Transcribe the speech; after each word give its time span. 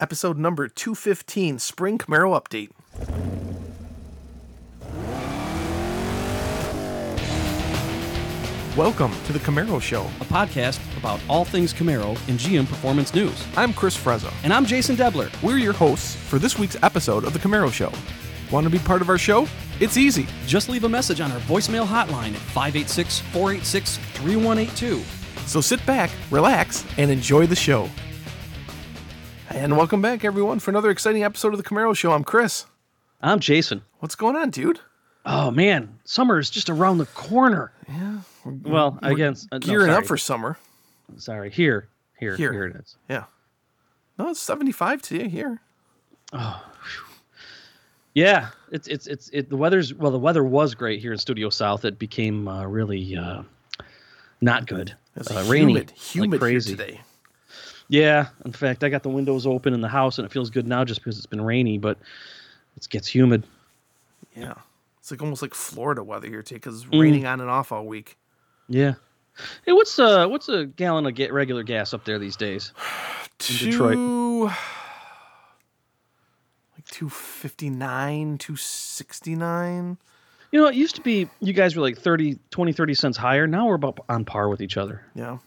episode 0.00 0.38
number 0.38 0.68
215, 0.68 1.58
Spring 1.58 1.98
Camaro 1.98 2.40
Update. 2.40 2.70
Welcome 8.76 9.12
to 9.26 9.32
the 9.32 9.38
Camaro 9.40 9.82
Show. 9.82 10.02
a 10.20 10.24
podcast 10.24 10.80
about 10.96 11.20
all 11.28 11.44
things 11.44 11.74
Camaro 11.74 12.10
and 12.28 12.38
GM 12.38 12.66
Performance 12.66 13.12
News. 13.14 13.44
I'm 13.56 13.74
Chris 13.74 13.96
Frezza. 13.96 14.32
And 14.42 14.54
I'm 14.54 14.64
Jason 14.64 14.96
Debler. 14.96 15.30
We're 15.42 15.58
your 15.58 15.72
hosts 15.72 16.14
for 16.16 16.38
this 16.38 16.58
week's 16.58 16.76
episode 16.82 17.24
of 17.24 17.32
the 17.32 17.38
Camaro 17.38 17.72
Show. 17.72 17.92
Want 18.50 18.64
to 18.64 18.70
be 18.70 18.78
part 18.78 19.02
of 19.02 19.08
our 19.08 19.18
show? 19.18 19.46
It's 19.80 19.96
easy. 19.96 20.26
Just 20.46 20.68
leave 20.68 20.84
a 20.84 20.88
message 20.88 21.20
on 21.20 21.30
our 21.32 21.40
voicemail 21.40 21.86
hotline 21.86 22.32
at 22.32 22.40
586 22.52 23.20
486 23.32 23.96
3182. 23.96 25.02
So 25.46 25.60
sit 25.60 25.84
back, 25.84 26.10
relax, 26.30 26.84
and 26.96 27.10
enjoy 27.10 27.46
the 27.46 27.56
show. 27.56 27.88
And 29.50 29.76
welcome 29.76 30.00
back, 30.00 30.24
everyone, 30.24 30.58
for 30.60 30.70
another 30.70 30.90
exciting 30.90 31.24
episode 31.24 31.52
of 31.52 31.58
the 31.62 31.64
Camaro 31.68 31.96
Show. 31.96 32.12
I'm 32.12 32.24
Chris. 32.24 32.66
I'm 33.20 33.40
Jason. 33.40 33.82
What's 33.98 34.14
going 34.14 34.36
on, 34.36 34.50
dude? 34.50 34.80
Oh, 35.26 35.50
man. 35.50 35.98
Summer 36.04 36.38
is 36.38 36.48
just 36.50 36.70
around 36.70 36.98
the 36.98 37.06
corner. 37.06 37.72
Yeah. 37.88 38.20
Well, 38.44 38.98
I 39.02 39.14
guess. 39.14 39.46
uh, 39.52 39.58
no, 39.58 39.66
Gearing 39.66 39.86
sorry. 39.88 39.98
up 39.98 40.06
for 40.06 40.16
summer. 40.16 40.56
Sorry. 41.16 41.50
Here. 41.50 41.88
Here. 42.18 42.36
Here. 42.36 42.52
Here, 42.52 42.66
it 42.66 42.76
is. 42.76 42.96
Yeah. 43.08 43.24
No, 44.18 44.30
it's 44.30 44.40
75 44.40 45.02
today 45.02 45.28
here. 45.28 45.60
Oh. 46.32 46.64
Yeah. 48.14 48.48
It's, 48.70 48.86
it's, 48.88 49.06
it's, 49.08 49.28
it, 49.32 49.50
the 49.50 49.56
weather's, 49.56 49.92
well, 49.92 50.12
the 50.12 50.18
weather 50.18 50.44
was 50.44 50.74
great 50.74 51.00
here 51.00 51.12
in 51.12 51.18
Studio 51.18 51.50
South. 51.50 51.84
It 51.84 51.98
became 51.98 52.46
uh, 52.48 52.64
really 52.64 53.16
uh, 53.16 53.42
not 54.40 54.66
good. 54.66 54.94
It's 55.16 55.30
Uh, 55.30 55.42
humid, 55.42 55.50
rainy. 55.50 55.74
like 55.74 55.90
humid 55.98 56.30
here 56.30 56.38
crazy. 56.38 56.76
today. 56.76 57.00
Yeah, 57.92 58.28
in 58.44 58.52
fact, 58.52 58.84
I 58.84 58.88
got 58.88 59.02
the 59.02 59.08
windows 59.08 59.46
open 59.48 59.74
in 59.74 59.80
the 59.80 59.88
house, 59.88 60.18
and 60.18 60.24
it 60.24 60.30
feels 60.30 60.48
good 60.48 60.64
now 60.66 60.84
just 60.84 61.00
because 61.00 61.16
it's 61.16 61.26
been 61.26 61.40
rainy, 61.40 61.76
but 61.76 61.98
it 62.76 62.88
gets 62.88 63.08
humid. 63.08 63.44
Yeah. 64.36 64.54
It's 65.00 65.10
like 65.10 65.20
almost 65.20 65.42
like 65.42 65.54
Florida 65.54 66.04
weather 66.04 66.28
here 66.28 66.42
today 66.42 66.56
because 66.58 66.84
Mm. 66.84 66.86
it's 66.86 66.96
raining 67.00 67.26
on 67.26 67.40
and 67.40 67.50
off 67.50 67.72
all 67.72 67.84
week. 67.84 68.16
Yeah. 68.68 68.94
Hey, 69.66 69.72
what's 69.72 69.98
uh 69.98 70.28
what's 70.28 70.48
a 70.48 70.66
gallon 70.66 71.04
of 71.06 71.14
get 71.14 71.32
regular 71.32 71.62
gas 71.64 71.92
up 71.92 72.04
there 72.04 72.18
these 72.20 72.36
days? 72.36 72.72
In 73.50 73.56
Detroit. 73.56 73.94
Two, 73.94 74.44
like 76.76 76.84
259, 76.90 78.38
269. 78.38 79.98
You 80.52 80.60
know, 80.60 80.66
it 80.68 80.74
used 80.74 80.96
to 80.96 81.00
be 81.02 81.28
you 81.40 81.52
guys 81.52 81.74
were 81.76 81.82
like 81.82 81.98
30, 81.98 82.38
20, 82.50 82.72
30 82.72 82.94
cents 82.94 83.16
higher. 83.16 83.46
Now 83.46 83.66
we're 83.66 83.74
about 83.74 83.98
on 84.08 84.24
par 84.24 84.48
with 84.48 84.60
each 84.60 84.76
other. 84.76 85.04
Yeah. 85.14 85.38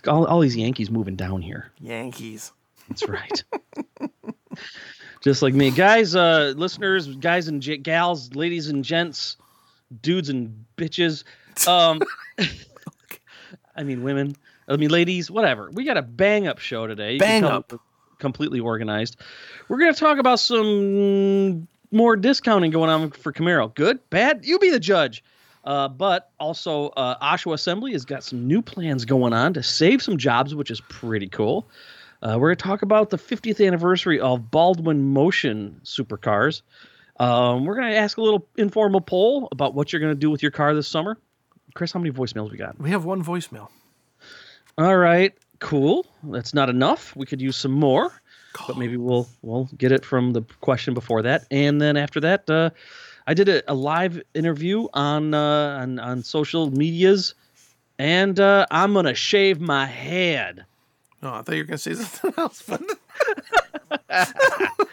It's 0.00 0.08
all, 0.08 0.26
all 0.26 0.40
these 0.40 0.56
Yankees 0.56 0.90
moving 0.90 1.14
down 1.14 1.42
here. 1.42 1.70
Yankees. 1.78 2.52
That's 2.88 3.06
right. 3.06 3.44
Just 5.20 5.42
like 5.42 5.52
me, 5.52 5.70
guys, 5.70 6.14
uh, 6.14 6.54
listeners, 6.56 7.06
guys 7.16 7.48
and 7.48 7.60
j- 7.60 7.76
gals, 7.76 8.34
ladies 8.34 8.68
and 8.68 8.82
gents, 8.82 9.36
dudes 10.00 10.30
and 10.30 10.64
bitches. 10.78 11.24
Um, 11.68 12.00
I 13.76 13.82
mean, 13.84 14.02
women. 14.02 14.36
I 14.66 14.76
mean, 14.76 14.88
ladies. 14.88 15.30
Whatever. 15.30 15.70
We 15.70 15.84
got 15.84 15.98
a 15.98 16.02
bang 16.02 16.46
up 16.46 16.58
show 16.60 16.86
today. 16.86 17.14
You 17.14 17.18
Bang 17.18 17.44
up. 17.44 17.72
Completely 18.18 18.60
organized. 18.60 19.18
We're 19.68 19.78
gonna 19.78 19.92
talk 19.92 20.16
about 20.18 20.40
some 20.40 21.68
more 21.92 22.16
discounting 22.16 22.70
going 22.70 22.88
on 22.88 23.10
for 23.10 23.32
Camaro. 23.34 23.74
Good, 23.74 23.98
bad. 24.08 24.46
You 24.46 24.58
be 24.58 24.70
the 24.70 24.80
judge. 24.80 25.22
Uh, 25.64 25.88
but 25.88 26.30
also, 26.40 26.88
uh, 26.90 27.18
Oshawa 27.18 27.54
Assembly 27.54 27.92
has 27.92 28.04
got 28.04 28.24
some 28.24 28.46
new 28.46 28.62
plans 28.62 29.04
going 29.04 29.32
on 29.32 29.52
to 29.54 29.62
save 29.62 30.02
some 30.02 30.16
jobs, 30.16 30.54
which 30.54 30.70
is 30.70 30.80
pretty 30.82 31.28
cool. 31.28 31.68
Uh, 32.22 32.36
we're 32.38 32.48
going 32.48 32.56
to 32.56 32.64
talk 32.64 32.82
about 32.82 33.10
the 33.10 33.18
50th 33.18 33.66
anniversary 33.66 34.20
of 34.20 34.50
Baldwin 34.50 35.12
Motion 35.12 35.80
supercars. 35.84 36.62
Um, 37.18 37.64
we're 37.66 37.74
going 37.74 37.90
to 37.90 37.96
ask 37.96 38.16
a 38.16 38.22
little 38.22 38.46
informal 38.56 39.00
poll 39.00 39.48
about 39.52 39.74
what 39.74 39.92
you're 39.92 40.00
going 40.00 40.14
to 40.14 40.18
do 40.18 40.30
with 40.30 40.42
your 40.42 40.50
car 40.50 40.74
this 40.74 40.88
summer. 40.88 41.18
Chris, 41.74 41.92
how 41.92 42.00
many 42.00 42.10
voicemails 42.10 42.50
we 42.50 42.56
got? 42.56 42.78
We 42.80 42.90
have 42.90 43.04
one 43.04 43.22
voicemail. 43.22 43.68
All 44.78 44.96
right, 44.96 45.34
cool. 45.58 46.06
That's 46.22 46.54
not 46.54 46.70
enough. 46.70 47.14
We 47.14 47.26
could 47.26 47.40
use 47.40 47.56
some 47.56 47.72
more, 47.72 48.12
but 48.66 48.78
maybe 48.78 48.96
we'll 48.96 49.28
we'll 49.42 49.68
get 49.76 49.92
it 49.92 50.04
from 50.04 50.32
the 50.32 50.42
question 50.60 50.94
before 50.94 51.22
that, 51.22 51.44
and 51.50 51.80
then 51.80 51.96
after 51.96 52.20
that, 52.20 52.48
uh, 52.48 52.70
I 53.30 53.34
did 53.34 53.48
a, 53.48 53.70
a 53.70 53.74
live 53.74 54.20
interview 54.34 54.88
on 54.92 55.34
uh, 55.34 55.78
on 55.82 56.00
on 56.00 56.24
social 56.24 56.68
medias, 56.72 57.34
and 57.96 58.40
uh, 58.40 58.66
I'm 58.72 58.92
gonna 58.92 59.14
shave 59.14 59.60
my 59.60 59.86
head. 59.86 60.64
Oh, 61.22 61.28
I 61.34 61.42
thought 61.42 61.54
you 61.54 61.62
were 61.62 61.68
to 61.68 61.78
say 61.78 61.94
something 61.94 62.34
else. 62.36 62.60
But 62.66 62.82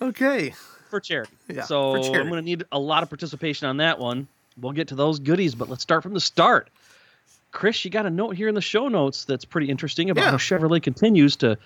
okay. 0.00 0.54
for 0.88 1.00
charity. 1.00 1.32
Yeah, 1.48 1.64
so 1.64 1.96
for 1.96 2.02
charity. 2.02 2.20
I'm 2.20 2.28
going 2.30 2.40
to 2.40 2.44
need 2.46 2.64
a 2.72 2.78
lot 2.78 3.02
of 3.02 3.10
participation 3.10 3.66
on 3.68 3.76
that 3.78 3.98
one. 3.98 4.26
We'll 4.58 4.72
get 4.72 4.88
to 4.88 4.94
those 4.94 5.18
goodies, 5.18 5.54
but 5.54 5.68
let's 5.68 5.82
start 5.82 6.02
from 6.02 6.14
the 6.14 6.20
start. 6.20 6.70
Chris, 7.52 7.84
you 7.84 7.90
got 7.90 8.06
a 8.06 8.10
note 8.10 8.36
here 8.36 8.48
in 8.48 8.54
the 8.54 8.60
show 8.62 8.88
notes 8.88 9.24
that's 9.26 9.44
pretty 9.44 9.68
interesting 9.68 10.08
about 10.08 10.24
Yeah. 10.24 10.30
how 10.30 10.36
Chevrolet 10.38 10.82
continues 10.82 11.36
to 11.36 11.58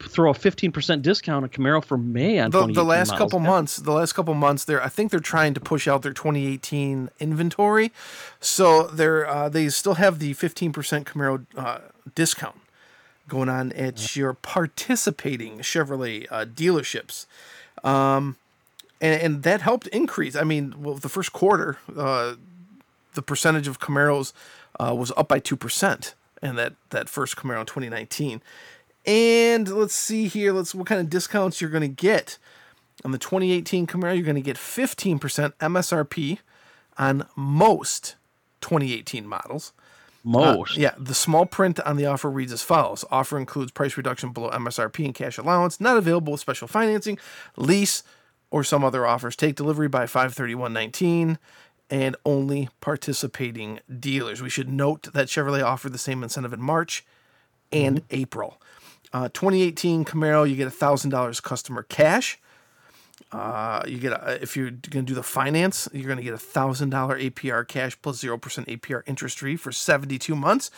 throw 0.00 0.30
a 0.30 0.34
15% 0.34 1.02
discount 1.02 1.44
on 1.44 1.50
Camaro 1.50 1.84
for 1.84 1.98
May 1.98 2.38
on 2.38 2.50
The, 2.50 2.66
the 2.66 2.84
last 2.84 3.10
models. 3.10 3.18
couple 3.18 3.40
months, 3.40 3.76
the 3.76 3.92
last 3.92 4.12
couple 4.12 4.34
months, 4.34 4.64
they're 4.64 4.82
I 4.82 4.88
think 4.88 5.10
they're 5.10 5.20
trying 5.20 5.54
to 5.54 5.60
push 5.60 5.88
out 5.88 6.02
their 6.02 6.12
2018 6.12 7.10
inventory, 7.18 7.92
so 8.40 8.84
they're 8.84 9.26
uh, 9.26 9.48
they 9.48 9.68
still 9.68 9.94
have 9.94 10.18
the 10.18 10.34
15% 10.34 10.72
Camaro 11.04 11.46
uh, 11.56 11.78
discount 12.14 12.60
going 13.28 13.48
on 13.48 13.72
at 13.72 14.16
your 14.16 14.32
participating 14.32 15.58
Chevrolet 15.58 16.26
uh, 16.30 16.44
dealerships. 16.46 17.26
Um, 17.84 18.36
and, 19.00 19.22
and 19.22 19.42
that 19.42 19.60
helped 19.60 19.86
increase. 19.88 20.34
I 20.34 20.44
mean, 20.44 20.74
well, 20.78 20.94
the 20.94 21.08
first 21.08 21.32
quarter, 21.32 21.78
uh, 21.96 22.34
the 23.14 23.22
percentage 23.22 23.68
of 23.68 23.78
Camaros 23.78 24.32
uh, 24.80 24.94
was 24.94 25.12
up 25.16 25.28
by 25.28 25.38
two 25.38 25.56
percent, 25.56 26.14
and 26.42 26.56
that 26.58 26.74
that 26.90 27.08
first 27.08 27.36
Camaro 27.36 27.60
in 27.60 27.66
2019. 27.66 28.42
And 29.08 29.66
let's 29.68 29.94
see 29.94 30.28
here. 30.28 30.52
Let's 30.52 30.74
what 30.74 30.86
kind 30.86 31.00
of 31.00 31.08
discounts 31.08 31.62
you're 31.62 31.70
going 31.70 31.80
to 31.80 31.88
get 31.88 32.36
on 33.06 33.10
the 33.10 33.18
2018 33.18 33.86
Camaro. 33.86 34.14
You're 34.14 34.22
going 34.22 34.34
to 34.36 34.42
get 34.42 34.58
15% 34.58 35.18
MSRP 35.18 36.38
on 36.98 37.26
most 37.34 38.16
2018 38.60 39.26
models. 39.26 39.72
Uh, 40.26 40.30
Most. 40.30 40.76
yeah, 40.76 40.92
the 40.98 41.14
small 41.14 41.46
print 41.46 41.80
on 41.80 41.96
the 41.96 42.04
offer 42.04 42.30
reads 42.30 42.52
as 42.52 42.62
follows: 42.62 43.02
Offer 43.10 43.38
includes 43.38 43.70
price 43.70 43.96
reduction 43.96 44.30
below 44.30 44.50
MSRP 44.50 45.06
and 45.06 45.14
cash 45.14 45.38
allowance, 45.38 45.80
not 45.80 45.96
available 45.96 46.32
with 46.32 46.40
special 46.40 46.68
financing, 46.68 47.18
lease, 47.56 48.02
or 48.50 48.62
some 48.62 48.84
other 48.84 49.06
offers. 49.06 49.36
Take 49.36 49.54
delivery 49.56 49.88
by 49.88 50.04
531.19 50.04 51.38
and 51.88 52.14
only 52.26 52.68
participating 52.82 53.80
dealers. 53.98 54.42
We 54.42 54.50
should 54.50 54.68
note 54.68 55.14
that 55.14 55.28
Chevrolet 55.28 55.64
offered 55.64 55.92
the 55.92 55.98
same 55.98 56.22
incentive 56.22 56.52
in 56.52 56.60
March 56.60 57.06
and 57.72 58.02
April. 58.10 58.60
Uh, 59.12 59.28
2018 59.28 60.04
Camaro, 60.04 60.48
you 60.48 60.56
get 60.56 60.68
$1,000 60.68 61.42
customer 61.42 61.82
cash. 61.84 62.38
Uh, 63.30 63.82
you 63.86 63.98
get 63.98 64.12
a, 64.12 64.38
if 64.40 64.56
you're 64.56 64.70
going 64.70 65.04
to 65.04 65.10
do 65.10 65.14
the 65.14 65.22
finance, 65.22 65.88
you're 65.92 66.06
going 66.06 66.16
to 66.18 66.22
get 66.22 66.32
a 66.32 66.38
thousand 66.38 66.90
dollar 66.90 67.18
APR 67.18 67.66
cash 67.66 68.00
plus 68.00 68.18
zero 68.18 68.38
percent 68.38 68.66
APR 68.68 69.02
interest 69.06 69.40
free 69.40 69.56
for 69.56 69.70
72 69.70 70.34
months. 70.34 70.70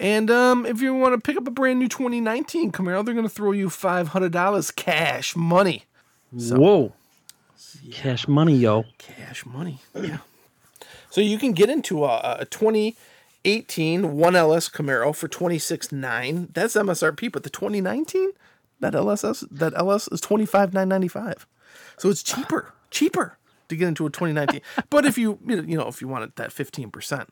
And 0.00 0.30
um, 0.30 0.66
if 0.66 0.80
you 0.80 0.94
want 0.94 1.14
to 1.14 1.20
pick 1.20 1.36
up 1.36 1.46
a 1.46 1.50
brand 1.50 1.78
new 1.78 1.88
2019 1.88 2.72
Camaro, 2.72 3.04
they're 3.04 3.14
going 3.14 3.26
to 3.26 3.32
throw 3.32 3.52
you 3.52 3.68
$500 3.68 4.76
cash 4.76 5.36
money. 5.36 5.84
Whoa. 6.32 6.92
Cash 7.92 8.26
money, 8.26 8.56
yo. 8.56 8.84
Cash 8.98 9.46
money. 9.46 9.78
Yeah. 9.94 10.18
So 11.10 11.20
you 11.20 11.38
can 11.38 11.52
get 11.52 11.70
into 11.70 12.04
a, 12.04 12.38
a 12.40 12.44
2018 13.44 14.02
1LS 14.02 14.70
Camaro 14.72 15.14
for 15.14 15.28
26.9. 15.28 16.48
That's 16.54 16.74
MSRP, 16.74 17.30
but 17.30 17.42
the 17.42 17.50
2019 17.50 18.30
that 18.80 18.92
LSS 18.94 19.46
that 19.50 19.72
LS 19.76 20.08
is 20.08 20.20
25.995. 20.20 21.44
So 21.96 22.08
it's 22.08 22.22
cheaper, 22.22 22.72
cheaper 22.90 23.36
to 23.68 23.76
get 23.76 23.88
into 23.88 24.06
a 24.06 24.10
2019. 24.10 24.60
but 24.90 25.04
if 25.04 25.16
you 25.18 25.38
you 25.46 25.62
know- 25.76 25.88
if 25.88 26.00
you 26.00 26.08
wanted 26.08 26.34
that 26.36 26.50
15%, 26.50 27.28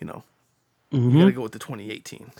you 0.00 0.06
know, 0.06 0.24
you 0.90 1.18
got 1.20 1.24
to 1.26 1.32
go 1.32 1.42
with 1.42 1.52
the 1.52 1.58
2018. 1.58 2.30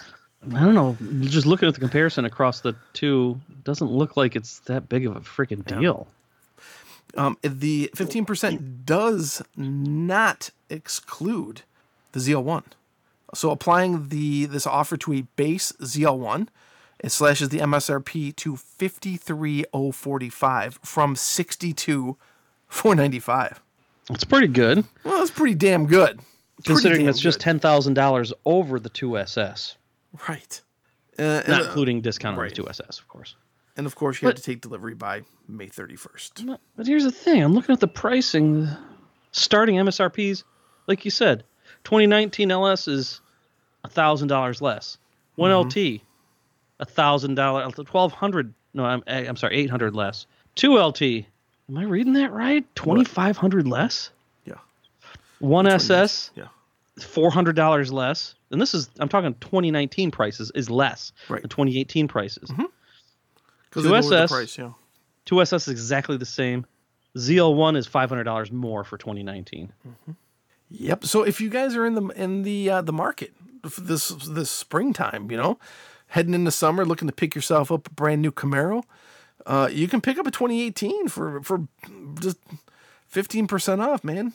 I 0.55 0.61
don't 0.61 0.75
know. 0.75 0.97
Just 1.21 1.47
looking 1.47 1.69
at 1.69 1.75
the 1.75 1.81
comparison 1.81 2.25
across 2.25 2.61
the 2.63 2.75
two, 2.95 3.39
doesn't 3.63 3.91
look 3.91 4.17
like 4.17 4.35
it's 4.35 4.61
that 4.61 4.89
big 4.89 5.07
of 5.07 5.15
a 5.15 5.21
freaking 5.21 5.65
deal. 5.65 6.09
Um, 7.17 7.37
the 7.43 7.91
15% 7.95 8.87
does 8.87 9.43
not 9.57 10.51
exclude 10.71 11.63
the 12.13 12.21
ZL1. 12.21 12.63
So 13.35 13.51
applying 13.51 14.09
the 14.09 14.47
this 14.47 14.67
offer 14.67 14.97
to 14.99 15.13
a 15.13 15.23
base 15.37 15.73
ZL1, 15.81 16.49
it 16.99 17.13
slashes 17.13 17.49
the 17.51 17.59
MSRP 17.59 18.35
to 18.37 18.57
53045 18.57 20.79
from 20.83 21.15
62495. 21.17 23.61
It's 24.11 24.25
pretty 24.25 24.49
good, 24.49 24.85
Well, 25.05 25.19
that's 25.19 25.31
pretty 25.31 25.55
damn 25.55 25.87
good. 25.87 26.17
Pretty 26.19 26.25
considering 26.67 27.01
damn 27.03 27.11
it's 27.11 27.21
just 27.21 27.39
ten 27.41 27.59
thousand 27.61 27.95
dollars 27.95 28.33
over 28.45 28.79
the 28.81 28.89
two 28.91 29.17
SS. 29.17 29.77
right. 30.29 30.61
Uh, 31.19 31.43
not 31.47 31.63
uh, 31.63 31.65
including 31.65 32.01
discount 32.01 32.39
on 32.39 32.49
the 32.49 32.55
2SS, 32.55 32.99
of 32.99 33.07
course. 33.09 33.35
and 33.77 33.85
of 33.87 33.95
course, 33.95 34.21
you 34.23 34.27
have 34.29 34.37
to 34.37 34.43
take 34.43 34.61
delivery 34.63 34.95
by 34.95 35.21
May 35.49 35.67
31st. 35.69 36.59
But 36.77 36.87
here's 36.87 37.05
the 37.05 37.13
thing: 37.13 37.43
I'm 37.43 37.53
looking 37.55 37.73
at 37.75 37.81
the 37.81 37.89
pricing, 37.89 38.69
starting 39.33 39.77
MSRP's. 39.77 40.45
Like 40.87 41.05
you 41.05 41.11
said, 41.11 41.45
2019 41.85 42.51
LS 42.51 42.89
is 42.89 43.21
thousand 43.89 44.29
dollars 44.29 44.61
less. 44.63 44.99
One 45.37 45.51
mm-hmm. 45.51 45.69
LT, 45.97 46.03
a 46.81 46.85
thousand 46.85 47.35
dollar, 47.35 47.69
twelve 47.71 48.13
hundred. 48.13 48.53
No, 48.75 48.85
I'm 48.85 49.03
eh, 49.07 49.27
I'm 49.27 49.37
sorry, 49.37 49.57
eight 49.57 49.71
hundred 49.71 49.95
less. 49.95 50.27
Two 50.55 50.79
LT. 50.79 51.03
Am 51.03 51.77
I 51.77 51.85
reading 51.85 52.15
that 52.15 52.33
right? 52.33 52.65
Twenty 52.75 53.05
five 53.05 53.37
hundred 53.37 53.67
less. 53.67 54.11
Yeah. 54.45 54.55
One 55.39 55.65
Which 55.65 55.73
one 55.73 55.77
is- 55.77 55.91
SS, 55.91 56.31
Yeah. 56.35 56.49
four 57.01 57.31
hundred 57.31 57.57
dollars 57.57 57.93
less. 57.93 58.35
And 58.51 58.61
this 58.61 58.75
is 58.75 58.91
I'm 58.99 59.09
talking 59.09 59.33
2019 59.35 60.11
prices 60.11 60.51
is 60.55 60.69
less 60.69 61.13
Right. 61.29 61.41
than 61.41 61.49
2018 61.49 62.09
prices. 62.09 62.51
Mm-hmm. 62.51 62.65
Because 63.69 63.83
Two 63.85 63.89
they 63.89 64.01
lowered 64.01 64.05
the 64.13 64.23
SS. 64.23 64.31
price, 64.33 64.59
yeah. 64.59 64.73
2SS 65.27 65.55
is 65.55 65.69
exactly 65.69 66.17
the 66.17 66.27
same. 66.27 66.67
ZL1 67.17 67.77
is 67.77 67.87
$500 67.89 68.51
more 68.51 68.83
for 68.83 68.99
2019. 68.99 69.73
Yep. 70.71 71.05
So 71.05 71.23
if 71.23 71.41
you 71.41 71.49
guys 71.51 71.75
are 71.77 71.85
in 71.87 71.95
the 71.95 72.07
in 72.09 72.43
the 72.43 72.71
uh, 72.71 72.83
the 72.83 72.93
market 72.93 73.33
this 73.79 74.09
this 74.09 74.51
springtime, 74.51 75.31
you 75.31 75.37
know, 75.37 75.59
heading 76.09 76.35
into 76.35 76.51
summer, 76.51 76.85
looking 76.85 77.09
to 77.09 77.15
pick 77.15 77.35
yourself 77.35 77.71
up 77.73 77.89
a 77.89 77.91
brand 77.91 78.23
new 78.23 78.31
Camaro, 78.33 78.85
uh, 79.47 79.69
you 79.71 79.89
can 79.89 80.01
pick 80.01 80.19
up 80.19 80.27
a 80.27 80.31
2018 80.31 81.09
for 81.09 81.43
for 81.43 81.67
just 82.21 82.39
15 83.09 83.47
percent 83.49 83.81
off, 83.81 84.05
man. 84.05 84.33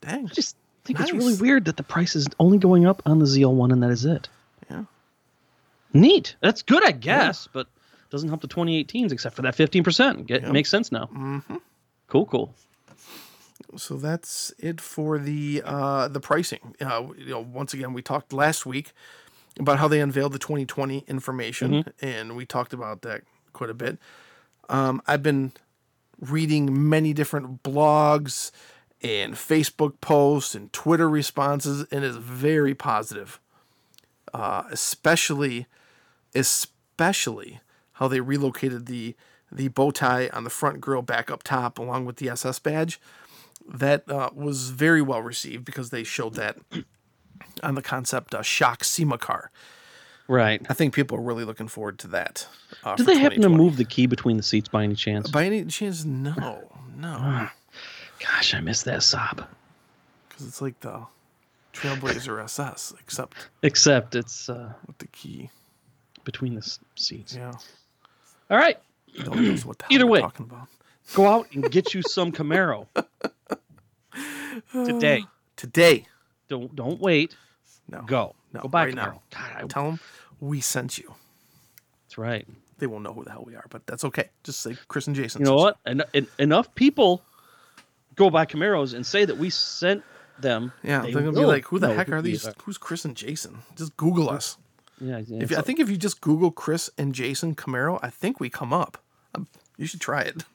Dang. 0.00 0.26
I 0.26 0.28
just 0.28 0.56
think 0.84 1.00
it's 1.00 1.12
really 1.12 1.34
weird 1.36 1.64
that 1.64 1.76
the 1.76 1.82
price 1.82 2.14
is 2.14 2.28
only 2.38 2.58
going 2.58 2.86
up 2.86 3.02
on 3.04 3.18
the 3.18 3.24
ZL1 3.26 3.72
and 3.72 3.82
that 3.82 3.90
is 3.90 4.04
it. 4.04 4.28
Yeah. 4.70 4.84
Neat. 5.92 6.36
That's 6.40 6.62
good, 6.62 6.86
I 6.86 6.92
guess, 6.92 7.48
but 7.52 7.66
doesn't 8.10 8.28
help 8.28 8.40
the 8.40 8.48
2018s 8.48 9.10
except 9.12 9.34
for 9.34 9.42
that 9.42 9.56
15%. 9.56 10.26
Get 10.26 10.42
Yep. 10.42 10.52
makes 10.52 10.70
sense 10.70 10.92
now. 10.92 11.10
Mm-hmm. 11.12 11.56
Cool, 12.06 12.26
cool. 12.26 12.54
So 13.76 13.96
that's 13.96 14.52
it 14.58 14.80
for 14.80 15.18
the 15.18 15.62
uh, 15.64 16.08
the 16.08 16.20
pricing. 16.20 16.74
Uh, 16.80 17.08
you 17.16 17.26
know, 17.26 17.40
once 17.40 17.74
again, 17.74 17.92
we 17.92 18.02
talked 18.02 18.32
last 18.32 18.64
week 18.64 18.92
about 19.58 19.78
how 19.78 19.88
they 19.88 20.00
unveiled 20.00 20.32
the 20.32 20.38
2020 20.38 21.04
information, 21.06 21.84
and 22.00 22.36
we 22.36 22.46
talked 22.46 22.72
about 22.72 23.02
that 23.02 23.22
quite 23.52 23.70
a 23.70 23.74
bit. 23.74 23.98
Um, 24.68 25.02
I've 25.06 25.22
been 25.22 25.52
reading 26.20 26.88
many 26.88 27.12
different 27.12 27.62
blogs 27.62 28.50
and 29.02 29.34
Facebook 29.34 30.00
posts 30.00 30.54
and 30.54 30.72
Twitter 30.72 31.08
responses, 31.08 31.86
and 31.90 32.04
it's 32.04 32.16
very 32.16 32.74
positive. 32.74 33.38
Uh, 34.34 34.64
especially, 34.70 35.66
especially 36.34 37.60
how 37.92 38.08
they 38.08 38.20
relocated 38.20 38.86
the 38.86 39.14
the 39.50 39.68
bow 39.68 39.90
tie 39.90 40.28
on 40.32 40.44
the 40.44 40.50
front 40.50 40.80
grill 40.80 41.00
back 41.00 41.30
up 41.30 41.42
top, 41.42 41.78
along 41.78 42.04
with 42.04 42.16
the 42.16 42.28
SS 42.28 42.58
badge. 42.58 43.00
That 43.68 44.10
uh, 44.10 44.30
was 44.34 44.70
very 44.70 45.02
well 45.02 45.20
received 45.22 45.64
because 45.64 45.90
they 45.90 46.02
showed 46.02 46.34
that 46.34 46.56
on 47.62 47.74
the 47.74 47.82
concept 47.82 48.34
uh, 48.34 48.42
shock 48.42 48.82
SEMA 48.82 49.18
car. 49.18 49.50
Right. 50.26 50.64
I 50.68 50.74
think 50.74 50.94
people 50.94 51.18
are 51.18 51.22
really 51.22 51.44
looking 51.44 51.68
forward 51.68 51.98
to 52.00 52.08
that. 52.08 52.46
Uh, 52.84 52.96
Did 52.96 53.06
they 53.06 53.18
happen 53.18 53.40
to 53.42 53.48
move 53.48 53.76
the 53.76 53.84
key 53.84 54.06
between 54.06 54.36
the 54.36 54.42
seats 54.42 54.68
by 54.68 54.84
any 54.84 54.94
chance? 54.94 55.30
By 55.30 55.44
any 55.44 55.64
chance, 55.66 56.04
no, 56.04 56.70
no, 56.96 57.48
Gosh, 58.20 58.54
I 58.54 58.60
missed 58.60 58.84
that 58.86 59.02
sob. 59.02 59.46
because 60.28 60.46
it's 60.46 60.60
like 60.60 60.80
the 60.80 61.06
Trailblazer 61.72 62.42
SS, 62.44 62.92
except 63.00 63.36
Except 63.62 64.14
it's 64.14 64.48
uh, 64.48 64.72
with 64.86 64.98
the 64.98 65.06
key. 65.08 65.50
between 66.24 66.54
the 66.54 66.60
s- 66.62 66.80
seats. 66.96 67.34
Yeah, 67.36 67.52
All 68.50 68.58
right. 68.58 68.78
no 69.24 69.30
one 69.30 69.44
knows 69.48 69.64
what 69.64 69.78
the 69.78 69.84
hell 69.84 69.92
Either 69.94 70.06
way. 70.06 70.20
talking 70.20 70.46
about. 70.46 70.68
Go 71.14 71.26
out 71.26 71.46
and 71.52 71.70
get 71.70 71.94
you 71.94 72.02
some 72.02 72.32
Camaro 72.32 72.86
today. 74.72 75.24
Today, 75.56 76.06
Don't 76.48 76.74
don't 76.74 77.00
wait. 77.00 77.34
no, 77.88 78.02
Go. 78.02 78.34
no, 78.52 78.60
Go 78.60 78.68
buy 78.68 78.86
right 78.86 78.94
now. 78.94 79.22
Camaro. 79.30 79.52
God, 79.54 79.64
I, 79.64 79.66
Tell 79.66 79.84
them 79.84 80.00
we 80.40 80.60
sent 80.60 80.98
you. 80.98 81.14
that's 82.06 82.18
right. 82.18 82.46
They 82.78 82.86
won't 82.86 83.02
know 83.02 83.12
who 83.12 83.24
the 83.24 83.30
hell 83.32 83.42
we 83.44 83.56
are, 83.56 83.64
but 83.70 83.86
that's 83.86 84.04
okay. 84.04 84.28
Just 84.44 84.60
say 84.60 84.76
Chris 84.86 85.08
and 85.08 85.16
Jason. 85.16 85.40
You 85.40 85.46
know 85.46 85.56
what? 85.56 85.78
En- 85.84 86.02
en- 86.14 86.28
enough 86.38 86.72
people 86.76 87.22
go 88.14 88.30
buy 88.30 88.46
Camaros 88.46 88.94
and 88.94 89.04
say 89.04 89.24
that 89.24 89.36
we 89.36 89.50
sent 89.50 90.04
them. 90.38 90.72
Yeah, 90.84 91.02
they 91.02 91.12
they're 91.12 91.22
gonna 91.22 91.32
be 91.40 91.44
like, 91.44 91.64
"Who 91.66 91.80
the 91.80 91.92
heck 91.92 92.08
are 92.10 92.22
these? 92.22 92.48
Who's 92.62 92.78
Chris 92.78 93.04
and 93.04 93.16
Jason?" 93.16 93.58
Just 93.76 93.96
Google 93.96 94.30
us. 94.30 94.58
Yeah, 95.00 95.18
yeah, 95.26 95.42
If 95.42 95.50
you, 95.50 95.56
I 95.56 95.62
think 95.62 95.78
if 95.80 95.88
you 95.90 95.96
just 95.96 96.20
Google 96.20 96.50
Chris 96.52 96.90
and 96.98 97.14
Jason 97.14 97.54
Camaro, 97.56 97.98
I 98.02 98.10
think 98.10 98.38
we 98.40 98.48
come 98.50 98.72
up. 98.72 98.98
Um, 99.34 99.46
you 99.76 99.86
should 99.86 100.00
try 100.00 100.22
it. 100.22 100.44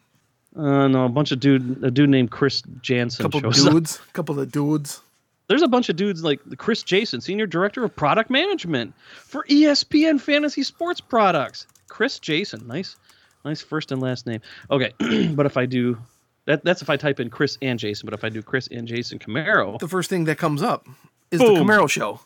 Uh, 0.56 0.88
no, 0.88 1.06
a 1.06 1.10
bunch 1.10 1.32
of 1.32 1.40
dude, 1.40 1.84
a 1.84 1.90
dude 1.92 2.10
named 2.10 2.30
Chris 2.32 2.62
Jansen 2.82 3.26
A 3.26 3.30
couple 3.30 3.42
shows 3.52 3.66
up. 3.66 3.74
dudes, 3.74 4.00
couple 4.14 4.40
of 4.40 4.52
dudes. 4.52 5.02
There's 5.48 5.62
a 5.64 5.68
bunch 5.68 5.90
of 5.90 5.96
dudes 5.96 6.24
like 6.24 6.40
Chris 6.58 6.84
Jason, 6.84 7.22
senior 7.22 7.46
director 7.48 7.84
of 7.84 7.96
product 7.96 8.30
management 8.30 8.94
for 9.26 9.44
ESPN 9.50 10.20
Fantasy 10.22 10.64
Sports 10.64 11.02
Products. 11.02 11.68
Chris 11.88 12.18
Jason, 12.20 12.66
nice, 12.68 12.96
nice 13.44 13.62
first 13.62 13.92
and 13.92 14.02
last 14.02 14.26
name. 14.26 14.40
Okay, 14.72 14.94
but 15.36 15.46
if 15.46 15.58
I 15.58 15.66
do, 15.66 15.98
that 16.46 16.64
that's 16.64 16.82
if 16.82 16.90
I 16.90 16.98
type 16.98 17.20
in 17.20 17.30
Chris 17.30 17.58
and 17.62 17.78
Jason. 17.80 18.06
But 18.06 18.14
if 18.14 18.24
I 18.24 18.30
do 18.30 18.42
Chris 18.42 18.68
and 18.68 18.88
Jason 18.88 19.20
Camaro, 19.20 19.80
The 19.80 19.88
first 19.88 20.10
thing 20.10 20.24
that 20.26 20.38
comes 20.38 20.62
up 20.64 20.88
is 21.32 21.40
Boom. 21.42 21.56
the 21.56 21.60
Camaro 21.62 21.90
show, 21.90 22.20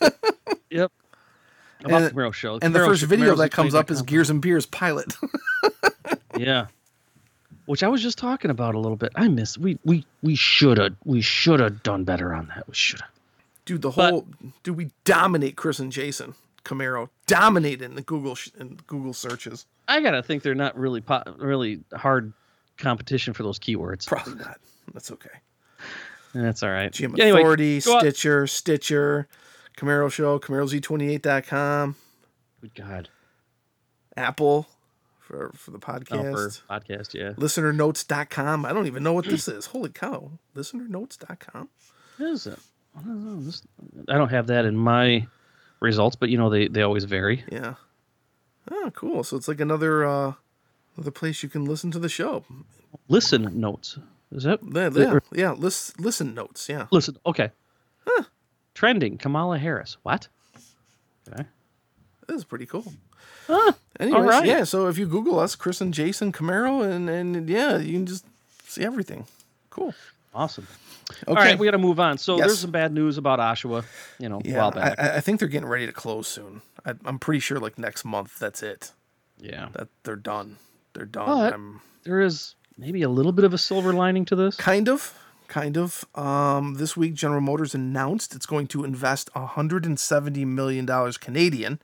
yep. 0.70 0.90
About 1.84 2.02
And- 2.02 2.04
the 2.06 2.10
Camaro 2.10 2.32
show, 2.32 2.58
and 2.62 2.74
the 2.74 2.78
first 2.80 3.02
show- 3.02 3.06
video 3.06 3.34
Camaros 3.34 3.38
that 3.38 3.50
comes 3.52 3.74
up 3.74 3.90
is 3.90 4.02
Gears 4.02 4.30
and 4.30 4.40
Beers 4.40 4.64
pilot. 4.66 5.14
Yeah. 6.38 6.68
Which 7.66 7.82
I 7.82 7.88
was 7.88 8.02
just 8.02 8.18
talking 8.18 8.50
about 8.50 8.74
a 8.74 8.78
little 8.78 8.96
bit. 8.96 9.12
I 9.14 9.28
miss 9.28 9.56
we 9.56 9.78
we 9.84 10.04
we 10.22 10.34
should 10.34 10.78
have 10.78 10.94
we 11.04 11.20
should 11.20 11.60
have 11.60 11.82
done 11.82 12.04
better 12.04 12.34
on 12.34 12.48
that. 12.48 12.66
We 12.68 12.74
should 12.74 13.00
have. 13.00 13.10
dude, 13.64 13.82
the 13.82 13.90
But- 13.90 14.10
whole 14.10 14.26
dude, 14.62 14.76
we 14.76 14.90
dominate 15.04 15.56
Chris 15.56 15.78
and 15.78 15.92
Jason 15.92 16.34
Camaro, 16.64 17.08
dominate 17.26 17.80
in 17.82 17.94
the 17.94 18.02
Google 18.02 18.34
sh- 18.34 18.50
in 18.58 18.78
Google 18.86 19.12
searches. 19.12 19.66
I 19.88 20.00
gotta 20.00 20.22
think 20.22 20.42
they're 20.42 20.54
not 20.54 20.76
really 20.78 21.00
po- 21.00 21.22
really 21.38 21.82
hard 21.94 22.32
competition 22.78 23.32
for 23.34 23.42
those 23.44 23.58
keywords. 23.58 24.06
Probably 24.06 24.34
not. 24.36 24.58
That's 24.92 25.10
okay. 25.12 25.30
That's 26.34 26.62
all 26.62 26.70
right. 26.70 26.90
GM 26.90 27.18
Anyway, 27.20 27.40
Authority, 27.40 27.80
go 27.80 27.96
out- 27.96 28.00
Stitcher, 28.00 28.46
Stitcher, 28.46 29.28
Camaro 29.76 30.10
Show, 30.10 30.38
CamaroZ28.com, 30.38 31.94
Good 32.60 32.74
God. 32.74 33.08
Apple 34.16 34.66
for 35.32 35.50
for 35.54 35.70
the 35.70 35.78
Oh, 35.78 35.80
podcast. 35.80 36.60
for 36.60 36.74
podcast, 36.80 37.14
yeah. 37.14 37.32
listenernotes.com. 37.32 38.66
I 38.66 38.72
don't 38.74 38.86
even 38.86 39.02
know 39.02 39.14
what 39.14 39.24
this 39.24 39.48
is. 39.48 39.66
Holy 39.66 39.88
cow. 39.88 40.32
Listenernotes.com. 40.54 41.68
What 42.18 42.28
is 42.30 42.46
it? 42.46 42.58
I 42.96 43.00
don't 43.00 43.24
know. 43.24 43.40
This, 43.42 43.62
I 44.08 44.14
don't 44.18 44.28
have 44.28 44.48
that 44.48 44.66
in 44.66 44.76
my 44.76 45.26
results, 45.80 46.16
but 46.16 46.28
you 46.28 46.36
know 46.36 46.50
they, 46.50 46.68
they 46.68 46.82
always 46.82 47.04
vary. 47.04 47.44
Yeah. 47.50 47.74
Oh, 48.70 48.90
cool. 48.94 49.24
So 49.24 49.36
it's 49.38 49.48
like 49.48 49.60
another 49.60 50.04
uh 50.04 50.34
another 50.96 51.10
place 51.10 51.42
you 51.42 51.48
can 51.48 51.64
listen 51.64 51.90
to 51.92 51.98
the 51.98 52.10
show. 52.10 52.44
Listen 53.08 53.58
notes. 53.58 53.98
Is 54.30 54.42
that 54.44 54.60
Yeah, 54.62 54.90
yeah, 54.94 55.18
yeah. 55.32 55.52
Listen, 55.52 55.94
listen 56.04 56.34
notes. 56.34 56.68
Yeah. 56.68 56.86
listen? 56.90 57.16
Okay. 57.24 57.50
Huh. 58.06 58.24
Trending. 58.74 59.16
Kamala 59.16 59.58
Harris. 59.58 59.96
What? 60.02 60.28
Okay. 61.32 61.44
This 62.28 62.36
is 62.36 62.44
pretty 62.44 62.66
cool. 62.66 62.92
Ah, 63.48 63.74
Anyways, 64.00 64.24
right. 64.24 64.46
yeah. 64.46 64.64
So 64.64 64.86
if 64.88 64.98
you 64.98 65.06
Google 65.06 65.38
us, 65.38 65.54
Chris 65.54 65.80
and 65.80 65.92
Jason 65.92 66.32
Camaro, 66.32 66.82
and 66.88 67.08
and 67.10 67.48
yeah, 67.48 67.78
you 67.78 67.92
can 67.92 68.06
just 68.06 68.24
see 68.66 68.84
everything. 68.84 69.26
Cool. 69.70 69.94
awesome. 70.34 70.66
Okay. 71.10 71.24
All 71.28 71.34
right, 71.34 71.58
we 71.58 71.66
got 71.66 71.72
to 71.72 71.78
move 71.78 72.00
on. 72.00 72.16
So 72.18 72.36
Yes. 72.38 72.46
there's 72.46 72.58
some 72.60 72.70
bad 72.70 72.92
news 72.94 73.18
about 73.18 73.38
Oshawa. 73.38 73.84
You 74.18 74.28
know, 74.30 74.38
a 74.38 74.48
yeah, 74.48 74.58
while 74.58 74.70
back. 74.70 74.98
I, 74.98 75.16
I 75.16 75.20
think 75.20 75.40
they're 75.40 75.48
getting 75.48 75.68
ready 75.68 75.86
to 75.86 75.92
close 75.92 76.26
soon. 76.28 76.62
I, 76.86 76.94
I'm 77.04 77.18
pretty 77.18 77.40
sure 77.40 77.58
like 77.58 77.78
next 77.78 78.04
month. 78.04 78.38
That's 78.38 78.62
it. 78.62 78.92
yeah. 79.38 79.68
That 79.74 79.88
they're 80.04 80.16
done. 80.16 80.56
They're 80.94 81.04
done. 81.04 81.26
But- 81.26 81.52
I'm, 81.54 81.80
There 82.04 82.20
is 82.20 82.54
maybe 82.78 83.02
a 83.02 83.08
little 83.10 83.32
bit 83.32 83.44
of 83.44 83.52
a 83.52 83.58
silver 83.58 83.92
lining 83.92 84.24
to 84.26 84.36
this. 84.36 84.56
Kind 84.56 84.88
of, 84.88 85.14
kind 85.48 85.76
of. 85.76 86.04
Um, 86.14 86.74
this 86.74 86.96
week, 86.96 87.12
General 87.14 87.40
Motors 87.42 87.74
announced 87.74 88.34
it's 88.34 88.46
going 88.46 88.66
to 88.68 88.84
invest 88.84 89.28
170 89.34 90.44
million 90.46 90.86
dollars 90.86 91.18
Canadian, 91.18 91.78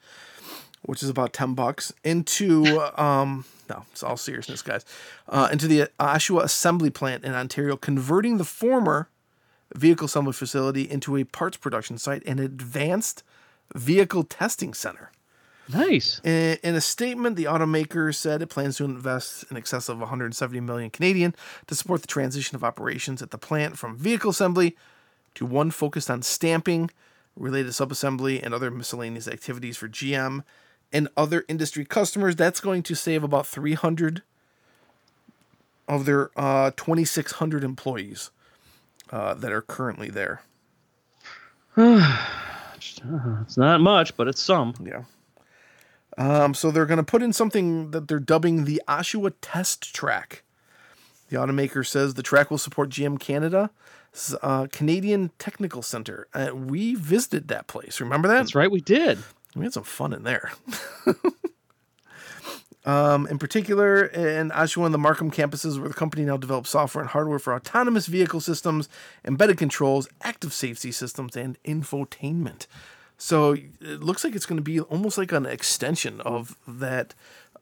which 0.83 1.03
is 1.03 1.09
about 1.09 1.33
10 1.33 1.55
bucks, 1.55 1.93
into 2.05 2.81
um, 3.01 3.45
no, 3.69 3.85
it's 3.93 4.03
all 4.03 4.17
seriousness, 4.17 4.63
guys, 4.63 4.85
uh, 5.29 5.49
into 5.53 5.67
the 5.69 5.89
Oshawa 6.01 6.43
assembly 6.45 6.91
plant 6.91 7.25
in 7.25 7.35
Ontario, 7.35 7.77
converting 7.77 8.39
the 8.39 8.45
former 8.45 9.09
vehicle 9.75 10.07
assembly 10.07 10.33
facility 10.33 10.91
into 10.91 11.17
a 11.17 11.25
parts 11.25 11.57
production 11.57 11.99
site 11.99 12.23
and 12.27 12.41
advanced 12.41 13.23
vehicle 13.75 14.25
testing 14.25 14.73
center. 14.73 15.11
Nice. 15.71 16.21
In, 16.25 16.57
in 16.63 16.75
a 16.75 16.81
statement, 16.81 17.37
the 17.37 17.45
automaker 17.45 18.15
said 18.15 18.41
it 18.41 18.47
plans 18.47 18.79
to 18.79 18.85
invest 18.85 19.45
in 19.51 19.57
excess 19.59 19.91
of 19.91 19.99
170 19.99 20.61
million 20.61 20.89
Canadian 20.89 21.35
to 21.67 21.75
support 21.75 22.01
the 22.01 22.07
transition 22.07 22.57
of 22.57 22.65
operations 22.65 23.21
at 23.21 23.31
the 23.31 23.39
plant 23.39 23.77
from 23.77 23.97
vehicle 23.97 24.31
assembly 24.31 24.77
to 25.35 25.45
one 25.45 25.71
focused 25.71 26.11
on 26.11 26.23
stamping, 26.23 26.91
related 27.37 27.73
subassembly, 27.73 28.43
and 28.43 28.55
other 28.55 28.71
miscellaneous 28.71 29.29
activities 29.29 29.77
for 29.77 29.89
GM 29.89 30.43
and 30.93 31.09
other 31.17 31.45
industry 31.49 31.85
customers. 31.85 32.37
That's 32.37 32.61
going 32.61 32.83
to 32.85 32.95
save 32.95 33.23
about 33.23 33.47
300 33.47 34.23
of 35.87 36.05
their 36.05 36.31
uh, 36.37 36.71
2,600 36.77 37.65
employees 37.65 38.31
uh, 39.11 39.35
that 39.35 39.53
are 39.53 39.63
currently 39.63 40.11
there. 40.11 40.43
It's 43.43 43.57
not 43.57 43.81
much, 43.81 44.17
but 44.17 44.29
it's 44.29 44.43
some. 44.43 44.75
Yeah. 44.85 45.05
Um, 46.17 46.55
so 46.55 46.71
they're 46.71 46.87
going 46.87 46.99
to 46.99 47.05
put 47.05 47.23
in 47.23 47.33
something 47.33 47.93
that 47.93 48.09
they're 48.09 48.19
dubbing 48.19 48.65
the 48.65 48.83
Oshawa 48.89 49.33
Test 49.41 49.95
Track. 49.95 50.43
The 51.29 51.37
automaker 51.37 51.87
says 51.87 52.15
the 52.15 52.23
track 52.23 52.51
will 52.51 52.59
support 52.59 52.91
GM 52.91 53.21
Canada, 53.21 53.71
uh, 54.43 54.67
Canadian 54.73 55.31
Technical 55.39 55.83
Center. 55.83 56.27
Uh, 56.35 56.51
we 56.55 56.95
visited 56.95 57.49
that 57.49 57.67
place. 57.67 58.01
Remember 58.01 58.27
that? 58.29 58.39
That's 58.39 58.55
right, 58.55 58.71
we 58.71 58.81
did. 58.81 59.19
We 59.55 59.65
had 59.65 59.73
some 59.73 59.85
fun 59.85 60.13
in 60.13 60.25
there. 60.25 60.53
um, 62.85 63.27
in 63.27 63.39
particular, 63.39 64.05
in 64.05 64.51
Oshawa 64.51 64.93
the 64.93 64.99
Markham 64.99 65.31
campuses, 65.31 65.79
where 65.79 65.89
the 65.89 65.95
company 65.95 66.25
now 66.25 66.37
develops 66.37 66.71
software 66.71 67.03
and 67.03 67.11
hardware 67.11 67.39
for 67.39 67.55
autonomous 67.55 68.07
vehicle 68.07 68.41
systems, 68.41 68.89
embedded 69.25 69.59
controls, 69.59 70.09
active 70.23 70.53
safety 70.53 70.93
systems, 70.93 71.37
and 71.37 71.61
infotainment. 71.65 72.67
So 73.17 73.53
it 73.53 74.01
looks 74.01 74.23
like 74.23 74.37
it's 74.37 74.47
going 74.47 74.59
to 74.59 74.63
be 74.63 74.81
almost 74.81 75.19
like 75.19 75.33
an 75.33 75.45
extension 75.45 76.21
of 76.21 76.57
that 76.69 77.15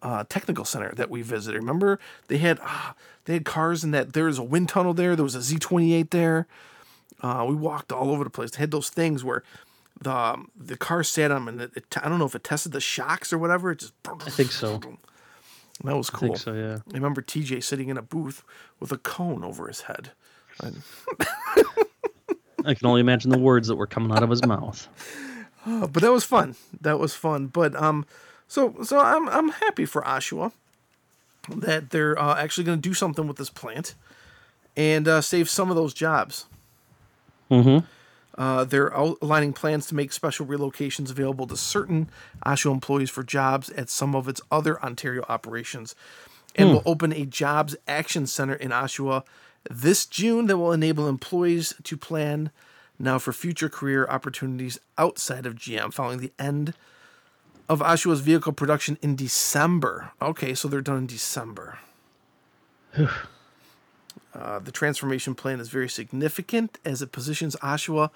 uh, 0.03 0.25
technical 0.29 0.65
center 0.65 0.93
that 0.95 1.11
we 1.11 1.23
visited. 1.23 1.59
Remember, 1.59 1.99
they 2.29 2.39
had 2.39 2.59
uh, 2.63 2.93
they 3.25 3.33
had 3.35 3.45
cars 3.45 3.83
in 3.83 3.91
that. 3.93 4.13
There 4.13 4.27
was 4.27 4.39
a 4.39 4.43
wind 4.43 4.69
tunnel 4.69 4.93
there. 4.93 5.17
There 5.17 5.25
was 5.25 5.35
a 5.35 5.43
Z 5.43 5.59
twenty 5.59 5.95
eight 5.95 6.11
there. 6.11 6.47
Uh, 7.23 7.47
we 7.49 7.55
walked 7.55 7.91
all 7.91 8.11
over 8.11 8.23
the 8.23 8.31
place. 8.31 8.51
They 8.51 8.59
had 8.59 8.71
those 8.71 8.91
things 8.91 9.25
where 9.25 9.43
the 10.01 10.13
um, 10.13 10.51
the 10.57 10.77
car 10.77 11.03
sat 11.03 11.31
on 11.31 11.45
them, 11.45 11.49
and 11.49 11.61
it, 11.63 11.77
it, 11.77 11.85
I 12.03 12.09
don't 12.09 12.19
know 12.19 12.27
if 12.27 12.35
it 12.35 12.45
tested 12.45 12.73
the 12.73 12.81
shocks 12.81 13.33
or 13.33 13.39
whatever. 13.39 13.71
It 13.71 13.81
just 13.81 13.95
I 14.07 14.31
think 14.31 14.53
so. 14.53 14.81
That 15.85 15.97
was 15.97 16.11
cool. 16.11 16.33
I 16.33 16.35
think 16.35 16.39
so, 16.39 16.55
yeah. 16.55 16.79
I 16.91 16.95
remember 16.95 17.21
TJ 17.21 17.63
sitting 17.63 17.89
in 17.89 17.99
a 17.99 18.03
booth 18.03 18.43
with 18.81 18.93
a 18.93 18.99
cone 18.99 19.45
over 19.45 19.69
his 19.69 19.83
head. 19.83 20.13
I 22.65 22.75
can 22.75 22.87
only 22.87 23.01
imagine 23.01 23.31
the 23.31 23.39
words 23.39 23.69
that 23.69 23.77
were 23.77 23.87
coming 23.87 24.11
out 24.11 24.23
of 24.23 24.31
his 24.31 24.45
mouth. 24.45 24.89
Uh, 25.69 25.85
but 25.85 26.01
that 26.01 26.13
was 26.13 26.23
fun. 26.23 26.55
That 26.81 27.01
was 27.01 27.13
fun. 27.13 27.49
But 27.49 27.75
um, 27.75 28.07
so 28.47 28.77
so 28.85 29.01
I'm 29.01 29.29
I'm 29.29 29.49
happy 29.49 29.85
for 29.85 30.01
Oshawa 30.03 30.53
that 31.49 31.91
they're 31.91 32.17
uh, 32.17 32.37
actually 32.37 32.63
going 32.63 32.81
to 32.81 32.89
do 32.89 32.95
something 32.95 33.27
with 33.27 33.37
this 33.37 33.51
plant 33.51 33.97
and 34.77 35.09
uh, 35.09 35.21
save 35.21 35.51
some 35.51 35.69
of 35.69 35.75
those 35.75 35.93
jobs. 35.93 36.47
Mm-hmm. 37.51 37.85
Uh, 38.37 38.65
they're 38.65 38.95
outlining 38.97 39.53
plans 39.53 39.87
to 39.87 39.95
make 39.95 40.13
special 40.13 40.47
relocations 40.47 41.11
available 41.11 41.47
to 41.47 41.57
certain 41.57 42.11
Oshawa 42.45 42.73
employees 42.73 43.11
for 43.11 43.23
jobs 43.23 43.71
at 43.71 43.89
some 43.89 44.15
of 44.15 44.29
its 44.29 44.41
other 44.51 44.83
Ontario 44.83 45.25
operations, 45.29 45.95
and 46.55 46.71
will 46.71 46.83
open 46.87 47.13
a 47.13 47.25
jobs 47.27 47.77
action 47.87 48.27
center 48.27 48.55
in 48.55 48.71
Oshawa 48.71 49.25
this 49.71 50.07
June 50.07 50.47
that 50.47 50.59
will 50.59 50.73
enable 50.73 51.09
employees 51.09 51.75
to 51.83 51.97
plan 51.97 52.51
now 52.99 53.19
for 53.19 53.33
future 53.33 53.69
career 53.69 54.07
opportunities 54.09 54.79
outside 54.97 55.45
of 55.47 55.55
GM 55.55 55.93
following 55.93 56.19
the 56.19 56.33
end 56.39 56.75
of 57.69 57.81
Oshawa's 57.81 58.21
vehicle 58.21 58.53
production 58.53 58.97
in 59.03 59.17
December. 59.17 60.13
Okay, 60.23 60.55
so 60.55 60.69
they're 60.69 60.81
done 60.81 60.99
in 60.99 61.07
December. 61.07 61.79
Uh, 64.37 64.59
the 64.59 64.73
transformation 64.73 65.35
plan 65.35 65.61
is 65.61 65.69
very 65.69 65.89
significant 65.89 66.79
as 66.85 67.03
it 67.03 67.13
positions 67.13 67.57
Oshawa 67.57 68.11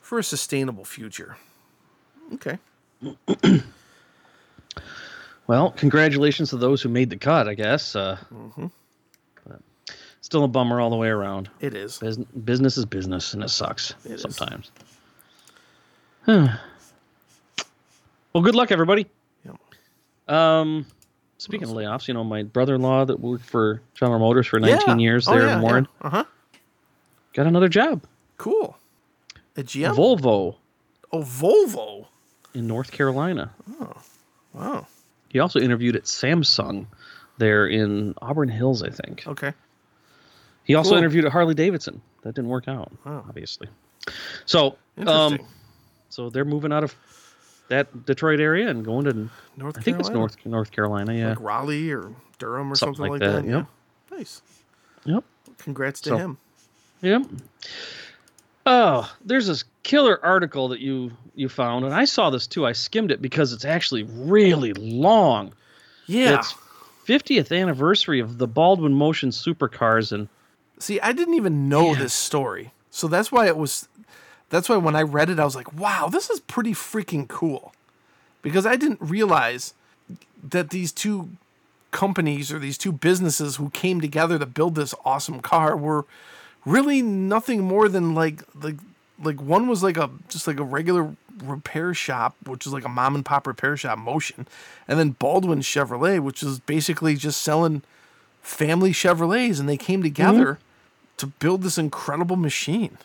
for 0.00 0.18
a 0.18 0.24
sustainable 0.24 0.84
future. 0.84 1.36
Okay. 2.34 2.58
Well, 5.50 5.72
congratulations 5.72 6.50
to 6.50 6.56
those 6.58 6.80
who 6.80 6.88
made 6.88 7.10
the 7.10 7.16
cut, 7.16 7.48
I 7.48 7.54
guess. 7.54 7.96
Uh, 7.96 8.18
but 9.44 9.60
still 10.20 10.44
a 10.44 10.48
bummer 10.48 10.80
all 10.80 10.90
the 10.90 10.96
way 10.96 11.08
around. 11.08 11.50
It 11.58 11.74
is. 11.74 11.98
Bus- 11.98 12.18
business 12.18 12.78
is 12.78 12.84
business, 12.84 13.34
and 13.34 13.42
it 13.42 13.48
sucks 13.50 13.92
It 14.04 14.20
sometimes. 14.20 14.70
well, 16.28 16.56
good 18.34 18.54
luck, 18.54 18.70
everybody. 18.70 19.08
Yep. 19.44 19.56
Um, 20.32 20.86
speaking 21.40 21.68
of 21.68 21.74
layoffs, 21.74 22.06
you 22.08 22.14
know, 22.14 22.22
my 22.24 22.42
brother-in-law 22.42 23.06
that 23.06 23.18
worked 23.20 23.44
for 23.44 23.80
General 23.94 24.18
Motors 24.20 24.46
for 24.46 24.60
19 24.60 24.98
years 25.00 25.26
there 25.26 25.48
in 25.48 25.60
Warren 25.62 25.88
Uh 26.00 26.10
huh. 26.10 26.24
got 27.32 27.46
another 27.46 27.68
job. 27.68 28.02
Cool. 28.36 28.76
A 29.56 29.62
GM? 29.62 29.94
Volvo 29.94 30.56
oh, 31.12 31.18
Volvo. 31.22 32.06
in 32.54 32.66
North 32.66 32.90
Carolina. 32.92 33.50
Oh, 33.80 33.92
wow. 34.54 34.86
He 35.28 35.38
also 35.40 35.58
interviewed 35.60 35.96
at 35.96 36.04
Samsung 36.04 36.86
there 37.38 37.66
in 37.66 38.14
Auburn 38.22 38.48
Hills, 38.48 38.82
I 38.82 38.90
think. 38.90 39.24
Okay. 39.26 39.52
He 40.64 40.74
also 40.74 40.90
Cool. 40.90 40.98
interviewed 40.98 41.24
at 41.24 41.32
Harley 41.32 41.54
Davidson. 41.54 42.00
That 42.22 42.34
didn't 42.34 42.50
work 42.50 42.68
out, 42.68 42.92
Oh. 43.06 43.24
obviously. 43.28 43.68
So, 44.46 44.76
um, 45.06 45.38
so 46.10 46.30
they're 46.30 46.44
moving 46.44 46.72
out 46.72 46.84
of 46.84 46.94
that 47.70 48.04
Detroit 48.06 48.38
area 48.40 48.68
and 48.68 48.84
going 48.84 49.04
to 49.06 49.28
North 49.56 49.78
I 49.78 49.80
think 49.82 49.98
it's 49.98 50.08
Carolina? 50.08 50.18
North 50.18 50.46
North 50.46 50.70
Carolina. 50.70 51.14
Yeah. 51.14 51.28
Like 51.30 51.40
Raleigh 51.40 51.90
or 51.90 52.12
Durham 52.38 52.70
or 52.70 52.76
something, 52.76 52.96
Something 52.96 53.12
like 53.12 53.20
like 53.20 53.20
that. 53.20 53.42
that, 53.46 53.50
yep. 53.50 53.66
Yeah. 54.12 54.16
Nice. 54.18 54.42
Yep. 55.04 55.24
Congrats 55.58 56.00
to 56.02 56.10
So- 56.10 56.16
him. 56.18 56.38
Yep. 57.02 57.22
Oh, 58.66 59.10
there's 59.24 59.46
this 59.46 59.64
killer 59.82 60.22
article 60.24 60.68
that 60.68 60.80
you 60.80 61.12
you 61.34 61.48
found, 61.48 61.84
and 61.86 61.94
I 61.94 62.04
saw 62.04 62.28
this 62.28 62.46
too. 62.46 62.66
I 62.66 62.72
skimmed 62.72 63.10
it 63.10 63.22
because 63.22 63.52
it's 63.54 63.64
actually 63.64 64.02
really 64.02 64.74
long. 64.74 65.54
Yeah. 66.06 66.38
It's 66.38 66.54
50th 67.06 67.58
anniversary 67.58 68.20
of 68.20 68.36
the 68.38 68.46
Baldwin 68.46 68.92
Motion 68.92 69.30
supercars, 69.30 70.12
and 70.12 70.28
See, 70.78 71.00
I 71.00 71.12
didn't 71.12 71.34
even 71.34 71.68
know 71.68 71.92
Yeah. 71.92 72.00
this 72.00 72.12
story. 72.14 72.72
So 72.90 73.06
that's 73.08 73.30
why 73.32 73.46
it 73.46 73.56
was 73.56 73.88
that's 74.50 74.68
why 74.68 74.76
when 74.76 74.96
I 74.96 75.02
read 75.02 75.30
it 75.30 75.38
I 75.38 75.44
was 75.44 75.56
like, 75.56 75.72
"Wow, 75.72 76.08
this 76.08 76.28
is 76.30 76.40
pretty 76.40 76.72
freaking 76.72 77.26
cool." 77.28 77.72
Because 78.42 78.66
I 78.66 78.76
didn't 78.76 79.00
realize 79.00 79.74
that 80.42 80.70
these 80.70 80.92
two 80.92 81.30
companies 81.90 82.52
or 82.52 82.58
these 82.58 82.78
two 82.78 82.92
businesses 82.92 83.56
who 83.56 83.70
came 83.70 84.00
together 84.00 84.38
to 84.38 84.46
build 84.46 84.74
this 84.74 84.94
awesome 85.04 85.40
car 85.40 85.76
were 85.76 86.06
really 86.64 87.02
nothing 87.02 87.62
more 87.62 87.88
than 87.88 88.14
like 88.14 88.42
like 88.54 88.76
like 89.22 89.40
one 89.40 89.68
was 89.68 89.82
like 89.82 89.96
a 89.96 90.10
just 90.28 90.46
like 90.46 90.58
a 90.58 90.64
regular 90.64 91.14
repair 91.42 91.94
shop, 91.94 92.36
which 92.44 92.66
is 92.66 92.72
like 92.72 92.84
a 92.84 92.88
mom 92.88 93.14
and 93.14 93.24
pop 93.24 93.46
repair 93.46 93.76
shop 93.76 93.98
motion, 93.98 94.46
and 94.86 94.98
then 94.98 95.10
Baldwin 95.10 95.60
Chevrolet, 95.60 96.20
which 96.20 96.42
is 96.42 96.60
basically 96.60 97.16
just 97.16 97.40
selling 97.42 97.82
family 98.42 98.92
Chevrolets, 98.92 99.60
and 99.60 99.68
they 99.68 99.76
came 99.76 100.00
mm-hmm. 100.00 100.04
together 100.04 100.58
to 101.18 101.26
build 101.26 101.62
this 101.62 101.78
incredible 101.78 102.36
machine. 102.36 102.98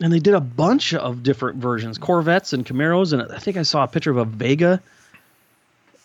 And 0.00 0.12
they 0.12 0.18
did 0.18 0.34
a 0.34 0.40
bunch 0.40 0.92
of 0.92 1.22
different 1.22 1.58
versions, 1.58 1.98
Corvettes 1.98 2.52
and 2.52 2.66
Camaros, 2.66 3.12
and 3.12 3.22
I 3.32 3.38
think 3.38 3.56
I 3.56 3.62
saw 3.62 3.84
a 3.84 3.88
picture 3.88 4.10
of 4.10 4.16
a 4.16 4.24
Vega 4.24 4.82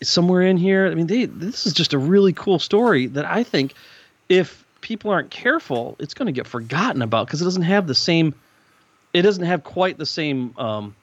somewhere 0.04 0.44
in 0.44 0.58
here. 0.58 0.88
I 0.88 0.96
mean, 0.96 1.08
they 1.08 1.26
this 1.26 1.66
is 1.66 1.74
just 1.74 1.94
a 1.94 1.98
really 1.98 2.34
cool 2.34 2.60
story 2.60 3.08
that 3.08 3.26
I 3.26 3.44
think 3.44 3.74
if 4.30 4.64
people 4.82 5.12
aren't 5.12 5.32
careful, 5.32 5.96
it's 6.00 6.14
going 6.14 6.28
to 6.28 6.32
get 6.32 6.48
forgotten 6.48 7.02
about 7.02 7.28
because 7.28 7.42
it 7.42 7.46
doesn't 7.46 7.64
have 7.64 7.88
the 7.88 7.96
same, 7.96 8.34
it 9.14 9.24
doesn't 9.24 9.46
have 9.46 9.64
quite 9.64 9.98
the 9.98 10.06
same 10.06 10.54
um, 10.58 10.96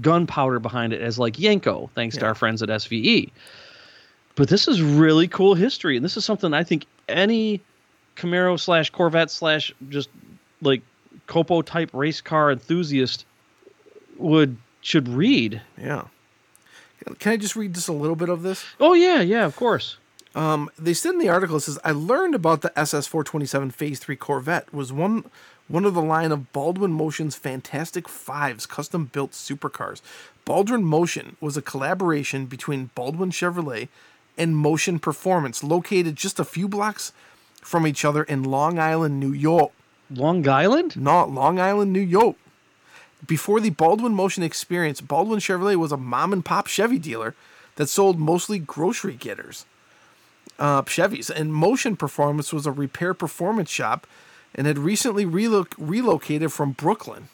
gunpowder 0.00 0.58
behind 0.58 0.92
it 0.92 1.00
as 1.00 1.18
like 1.18 1.34
Yenko, 1.34 1.90
thanks 1.90 2.16
to 2.16 2.26
our 2.26 2.34
friends 2.34 2.62
at 2.62 2.68
SVE. 2.68 3.30
But 4.34 4.48
this 4.48 4.68
is 4.68 4.80
really 4.80 5.28
cool 5.28 5.54
history, 5.54 5.96
and 5.96 6.04
this 6.04 6.16
is 6.16 6.24
something 6.24 6.54
I 6.54 6.64
think 6.64 6.86
any 7.08 7.60
Camaro 8.16 8.58
slash 8.58 8.90
Corvette 8.90 9.30
slash 9.30 9.72
just 9.88 10.08
like 10.62 10.82
Copo 11.30 11.64
type 11.64 11.90
race 11.92 12.20
car 12.20 12.50
enthusiast 12.50 13.24
would 14.18 14.56
should 14.80 15.08
read. 15.08 15.62
Yeah. 15.80 16.04
Can 17.18 17.32
I 17.32 17.36
just 17.36 17.56
read 17.56 17.74
just 17.74 17.88
a 17.88 17.92
little 17.92 18.16
bit 18.16 18.28
of 18.28 18.42
this? 18.42 18.64
Oh 18.80 18.94
yeah, 18.94 19.20
yeah, 19.20 19.46
of 19.46 19.54
course. 19.56 19.96
Um, 20.34 20.70
they 20.78 20.92
said 20.92 21.12
in 21.12 21.18
the 21.18 21.28
article 21.28 21.56
it 21.56 21.60
says 21.60 21.78
I 21.84 21.92
learned 21.92 22.34
about 22.34 22.62
the 22.62 22.76
SS 22.78 23.06
427 23.06 23.70
Phase 23.70 23.98
3 24.00 24.16
Corvette 24.16 24.72
was 24.74 24.92
one 24.92 25.24
one 25.68 25.84
of 25.84 25.94
the 25.94 26.02
line 26.02 26.32
of 26.32 26.52
Baldwin 26.52 26.92
Motion's 26.92 27.36
Fantastic 27.36 28.08
Fives 28.08 28.66
custom 28.66 29.04
built 29.04 29.30
supercars. 29.30 30.02
Baldwin 30.44 30.82
Motion 30.82 31.36
was 31.40 31.56
a 31.56 31.62
collaboration 31.62 32.46
between 32.46 32.90
Baldwin 32.96 33.30
Chevrolet 33.30 33.86
and 34.36 34.56
Motion 34.56 34.98
Performance, 34.98 35.62
located 35.62 36.16
just 36.16 36.40
a 36.40 36.44
few 36.44 36.66
blocks 36.66 37.12
from 37.62 37.86
each 37.86 38.04
other 38.04 38.24
in 38.24 38.42
Long 38.42 38.80
Island, 38.80 39.20
New 39.20 39.32
York. 39.32 39.70
Long 40.10 40.46
Island? 40.48 40.96
Not 40.96 41.30
Long 41.30 41.60
Island, 41.60 41.92
New 41.92 42.00
York. 42.00 42.36
Before 43.26 43.60
the 43.60 43.70
Baldwin 43.70 44.14
Motion 44.14 44.42
experience, 44.42 45.00
Baldwin 45.00 45.40
Chevrolet 45.40 45.76
was 45.76 45.92
a 45.92 45.96
mom 45.96 46.32
and 46.32 46.44
pop 46.44 46.66
Chevy 46.66 46.98
dealer 46.98 47.34
that 47.76 47.88
sold 47.88 48.18
mostly 48.18 48.58
grocery 48.58 49.14
getters, 49.14 49.66
uh, 50.58 50.82
Chevys. 50.82 51.30
And 51.30 51.54
Motion 51.54 51.96
Performance 51.96 52.52
was 52.52 52.66
a 52.66 52.72
repair 52.72 53.14
performance 53.14 53.70
shop 53.70 54.06
and 54.54 54.66
had 54.66 54.78
recently 54.78 55.24
relo- 55.24 55.72
relocated 55.78 56.52
from 56.52 56.72
Brooklyn. 56.72 57.28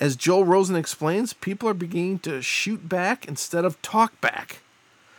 As 0.00 0.14
Joel 0.14 0.44
Rosen 0.44 0.76
explains, 0.76 1.32
people 1.32 1.68
are 1.68 1.74
beginning 1.74 2.20
to 2.20 2.42
shoot 2.42 2.88
back 2.88 3.26
instead 3.26 3.64
of 3.64 3.80
talk 3.82 4.20
back. 4.20 4.60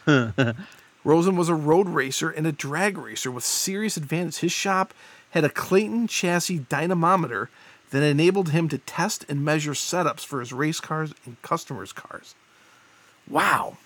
Rosen 1.04 1.36
was 1.36 1.50
a 1.50 1.56
road 1.56 1.90
racer 1.90 2.30
and 2.30 2.46
a 2.48 2.52
drag 2.52 2.98
racer 2.98 3.32
with 3.32 3.44
serious 3.44 3.98
advantage. 3.98 4.38
His 4.38 4.52
shop 4.52 4.94
had 5.32 5.44
a 5.44 5.50
Clayton 5.50 6.08
chassis 6.08 6.60
dynamometer 6.60 7.50
that 7.92 8.04
enabled 8.04 8.50
him 8.50 8.68
to 8.70 8.78
test 8.78 9.26
and 9.30 9.44
measure 9.44 9.72
setups 9.72 10.26
for 10.26 10.40
his 10.40 10.54
race 10.54 10.80
cars 10.80 11.14
and 11.26 11.42
customers' 11.42 11.92
cars. 11.92 12.36
Wow. 13.28 13.78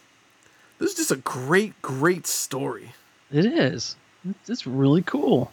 This 0.79 0.91
is 0.91 0.97
just 0.97 1.12
a 1.12 1.15
great, 1.17 1.79
great 1.81 2.27
story. 2.27 2.93
It 3.31 3.45
is. 3.45 3.95
It's- 4.43 4.65
really 4.67 5.01
cool. 5.01 5.51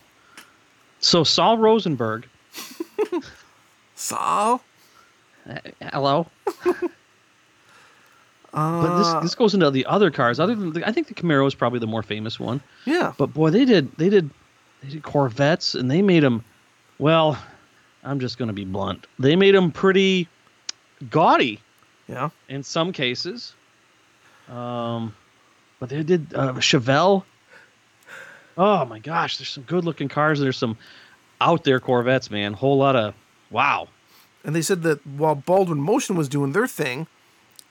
So 1.01 1.25
Saul 1.25 1.59
Rosenberg, 1.59 2.29
Saul? 3.95 4.63
uh, 5.49 5.59
hello. 5.93 6.27
but 6.45 6.91
Uh, 8.53 8.99
this 8.99 9.23
this 9.23 9.35
goes 9.35 9.55
into 9.55 9.71
the 9.71 9.87
other 9.87 10.11
cars. 10.11 10.41
Other 10.41 10.55
than 10.55 10.73
the, 10.73 10.87
I 10.89 10.93
think 10.93 11.07
the 11.09 11.15
Camaro 11.15 11.47
is 11.47 11.55
probably 11.55 11.79
the 11.79 11.87
more 11.87 12.03
famous 12.03 12.39
one. 12.41 12.61
yeah. 12.85 13.13
But 13.17 13.33
boy, 13.33 13.51
they 13.51 13.65
did 13.65 13.93
they 13.97 14.09
did 14.09 14.31
they 14.83 14.89
did 14.89 15.03
Corvettes 15.03 15.75
and 15.75 15.91
they 15.91 16.03
made 16.03 16.23
them. 16.23 16.45
Well, 16.99 17.39
I'm 18.05 18.21
just 18.21 18.39
going 18.39 18.49
to 18.49 18.55
be 18.55 18.65
blunt. 18.65 19.07
They 19.19 19.37
made 19.37 19.55
them 19.55 19.73
pretty 19.73 20.29
gaudy 21.11 21.61
Yeah. 22.09 22.31
in 22.49 22.63
some 22.63 22.93
cases. 22.93 23.55
Um, 24.49 25.15
but 25.79 25.89
they 25.89 26.03
did 26.03 26.35
uh, 26.35 26.53
Chevelle. 26.55 27.25
Oh 28.59 28.85
my 28.85 28.99
gosh, 28.99 29.39
there's 29.39 29.49
some 29.49 29.63
good 29.65 29.85
looking 29.85 30.09
cars. 30.09 30.41
There's 30.41 30.57
some 30.59 30.77
out 31.41 31.65
there 31.65 31.81
Corvettes, 31.81 32.31
man. 32.31 32.53
Whole 32.53 32.77
lot 32.79 32.97
of 32.97 33.15
wow. 33.51 33.89
And 34.45 34.55
they 34.55 34.63
said 34.63 34.83
that 34.83 35.07
while 35.07 35.35
Baldwin 35.35 35.81
Motion 35.81 36.17
was 36.17 36.29
doing 36.29 36.53
their 36.53 36.67
thing, 36.67 37.07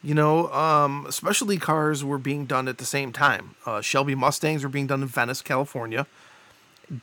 you 0.03 0.13
know, 0.15 0.51
um, 0.53 1.07
specialty 1.09 1.57
cars 1.57 2.03
were 2.03 2.17
being 2.17 2.45
done 2.45 2.67
at 2.67 2.77
the 2.77 2.85
same 2.85 3.11
time. 3.11 3.55
Uh, 3.65 3.81
Shelby 3.81 4.15
Mustangs 4.15 4.63
were 4.63 4.69
being 4.69 4.87
done 4.87 5.01
in 5.01 5.07
Venice, 5.07 5.41
California. 5.41 6.07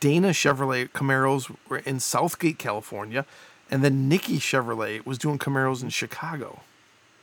Dana 0.00 0.28
Chevrolet 0.28 0.90
Camaros 0.90 1.54
were 1.68 1.78
in 1.78 2.00
Southgate, 2.00 2.58
California. 2.58 3.24
And 3.70 3.82
then 3.82 4.08
Nickey 4.08 4.38
Chevrolet 4.38 5.04
was 5.04 5.18
doing 5.18 5.38
Camaros 5.38 5.82
in 5.82 5.88
Chicago. 5.88 6.60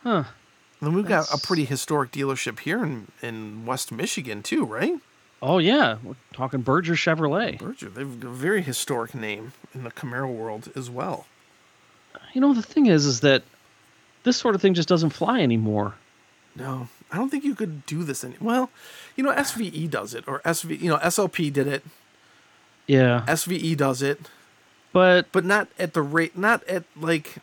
Huh. 0.04 0.26
And 0.80 0.90
then 0.90 0.94
we've 0.94 1.08
got 1.08 1.34
a 1.34 1.38
pretty 1.38 1.64
historic 1.64 2.12
dealership 2.12 2.60
here 2.60 2.84
in, 2.84 3.08
in 3.22 3.66
West 3.66 3.92
Michigan, 3.92 4.44
too, 4.44 4.66
right? 4.66 5.00
Oh 5.42 5.58
yeah, 5.58 5.98
we're 6.02 6.16
talking 6.32 6.62
Berger 6.62 6.94
Chevrolet. 6.94 7.60
Berger, 7.60 7.90
they've 7.90 8.24
a 8.24 8.30
very 8.30 8.62
historic 8.62 9.14
name 9.14 9.52
in 9.74 9.84
the 9.84 9.92
Camaro 9.92 10.34
world 10.34 10.72
as 10.74 10.90
well. 10.90 11.26
You 12.34 12.40
know 12.40 12.54
the 12.54 12.62
thing 12.62 12.86
is, 12.86 13.06
is 13.06 13.20
that 13.20 13.44
this 14.24 14.38
sort 14.38 14.56
of 14.56 14.62
thing 14.62 14.74
just 14.74 14.88
doesn't 14.88 15.10
fly 15.10 15.42
anymore. 15.42 15.96
No, 16.56 16.88
I 17.12 17.18
don't 17.18 17.30
think 17.30 17.44
you 17.44 17.56
could 17.56 17.86
do 17.86 18.06
this 18.06 18.24
any. 18.24 18.36
Well, 18.40 18.70
you 19.18 19.24
know, 19.24 19.34
SVE 19.34 19.90
does 19.90 20.14
it, 20.14 20.24
or 20.28 20.40
SV, 20.42 20.80
you 20.80 20.90
know, 20.90 20.98
SLP 21.00 21.52
did 21.52 21.68
it. 21.68 21.84
Yeah, 22.88 23.24
SVE 23.28 23.78
does 23.78 24.02
it, 24.02 24.20
but 24.92 25.32
but 25.32 25.46
not 25.46 25.68
at 25.80 25.94
the 25.94 26.02
rate, 26.02 26.38
not 26.38 26.64
at 26.68 26.84
like. 27.00 27.38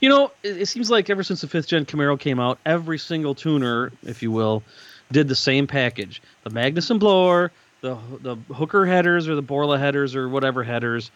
You 0.00 0.08
know, 0.08 0.30
it, 0.42 0.62
it 0.62 0.66
seems 0.66 0.90
like 0.90 1.08
ever 1.10 1.22
since 1.22 1.40
the 1.40 1.48
fifth 1.48 1.68
gen 1.68 1.84
Camaro 1.86 2.18
came 2.18 2.38
out, 2.40 2.58
every 2.66 2.98
single 2.98 3.34
tuner, 3.34 3.92
if 4.04 4.22
you 4.22 4.30
will, 4.30 4.62
did 5.10 5.28
the 5.28 5.34
same 5.34 5.66
package: 5.66 6.20
the 6.44 6.50
Magnuson 6.50 6.98
blower, 6.98 7.50
the 7.80 7.96
the 8.20 8.36
hooker 8.54 8.84
headers 8.84 9.28
or 9.28 9.34
the 9.34 9.42
Borla 9.42 9.78
headers 9.78 10.14
or 10.14 10.28
whatever 10.28 10.62
headers, 10.62 11.10